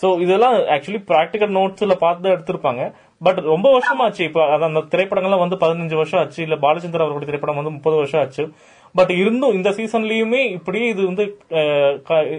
[0.02, 2.92] சோ இதெல்லாம் ஆக்சுவலி பிராக்டிகல் நோட்ஸ்ல பார்த்து தான் எடுத்திருப்பாங்க.
[3.26, 4.20] பட் ரொம்ப வருஷமாச்சு.
[4.20, 6.40] இப்ப அது அந்த திரைப்படங்கள்லாம் வந்து பதினஞ்சு வருஷம் ஆச்சு.
[6.42, 8.44] இல்ல பாலச்சந்தர் அவர்களுடைய திரைப்படம் வந்து முப்பது வருஷம் ஆச்சு.
[8.94, 11.24] பட் இருந்தும் இந்த சீசன்லயுமே இப்படியே இது வந்து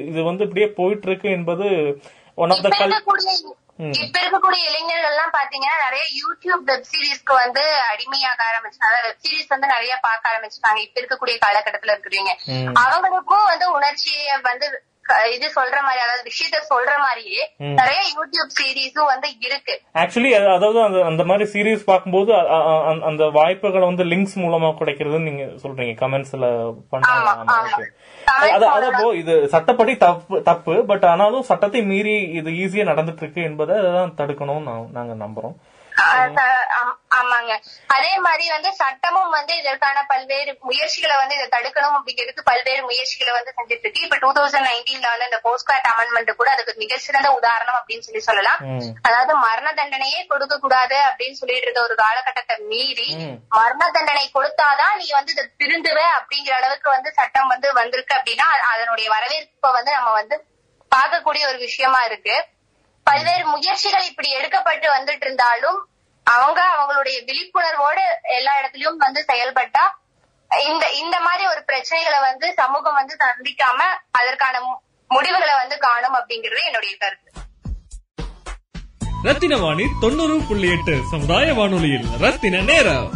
[0.10, 1.68] இது வந்து இப்படியே போயிட்டு இருக்கு என்பது
[2.38, 2.70] ஒன் ஆஃப் த
[4.04, 9.68] இப்ப இருக்கக்கூடிய இளைஞர்கள் எல்லாம் பாத்தீங்கன்னா நிறைய யூடியூப் வெப் சீரிஸ்க்கு வந்து அடிமையாக ஆரம்பிச்சாங்க வெப் சீரிஸ் வந்து
[9.68, 10.80] நிறைய பார்க்க ஆரம்பிச்சிட்டாங்க.
[10.80, 12.32] இப்ப இருக்கக்கூடிய காலகட்டத்துல இருக்கிறீங்க.
[12.84, 14.68] அவங்களுக்கும் வந்து உணர்ச்சியை வந்து
[15.36, 17.44] இது சொல்ற மாதிரி அதாவது விஷயத்த சொல்ற மாதிரியே.
[17.80, 19.74] நிறைய யூடியூப் சீரிஸும் வந்து இருக்கு.
[20.02, 22.32] ஆக்சுவலி அதாவது அந்த அந்த மாதிரி சீரிஸ் பார்க்கும்போது
[23.10, 25.94] அந்த வாய்ப்புகளை வந்து லிங்க்ஸ் மூலமா கிடைக்கிறதுன்னு நீங்க சொல்றீங்க.
[26.04, 26.48] கமெண்ட்ஸ்ல
[26.92, 27.44] போடலாம்.
[28.76, 34.18] அதப்போ இது சட்டப்படி தப்பு தப்பு பட் ஆனாலும் சட்டத்தை மீறி இது ஈஸியா நடந்துட்டு இருக்கு என்பதை தான்
[34.22, 35.58] தடுக்கணும்னு நாங்க நம்புறோம்.
[37.18, 37.54] ஆமாங்க.
[37.88, 43.54] அதே மாதிரி வந்து சட்டமும் வந்து இதற்கான பல்வேறு முயற்சிகளை வந்து இதை தடுக்கணும் அப்படிங்கிறதுக்கு பல்வேறு முயற்சிகளை வந்து
[43.58, 47.78] செஞ்சுட்டு இருக்கு இப்ப டூ தௌசண்ட் நைன்டீன்ல வந்து இந்த போஸ்ட்கார்ட் அமெண்ட்மெண்ட் கூட அதுக்கு மிக சிறந்த உதாரணம்
[47.80, 48.60] அப்படின்னு சொல்லி சொல்லலாம்.
[49.02, 53.10] அதாவது மரண தண்டனையே கொடுக்க கூடாது அப்படின்னு சொல்லிட்டு இருந்த ஒரு காலகட்டத்தை மீறி.
[53.50, 59.10] மரண தண்டனை கொடுத்தாதான் நீ வந்து இதை திருந்துவ அப்படிங்கிற அளவுக்கு வந்து சட்டம் வந்து வந்திருக்கு அப்படின்னா அதனுடைய
[59.10, 60.46] வரவேற்பை வந்து நம்ம வந்து
[60.92, 62.36] பார்க்கக்கூடிய ஒரு விஷயமா இருக்கு.
[63.08, 65.80] பல்வேறு முயற்சிகள் இப்படி எடுக்கப்பட்டு வந்துட்டு இருந்தாலும்
[66.28, 68.04] அவங்க அவங்களுடைய விழிப்புணர்வோடு
[68.38, 69.84] எல்லா இடத்துலயும் வந்து செயல்பட்டா
[70.52, 73.80] இந்த இந்த மாதிரி ஒரு பிரச்சனைகளை வந்து சமூகம் வந்து சந்திக்காம
[74.12, 74.56] அதற்கான
[75.12, 77.30] முடிவுகளை வந்து காணும் அப்படிங்கிறது என்னுடைய கருத்து.
[79.24, 83.10] ரத்தின வாணி தொண்ணூறு புள்ளி எட்டு சமுதாய வானொலியில் ரத்தின நேரம்.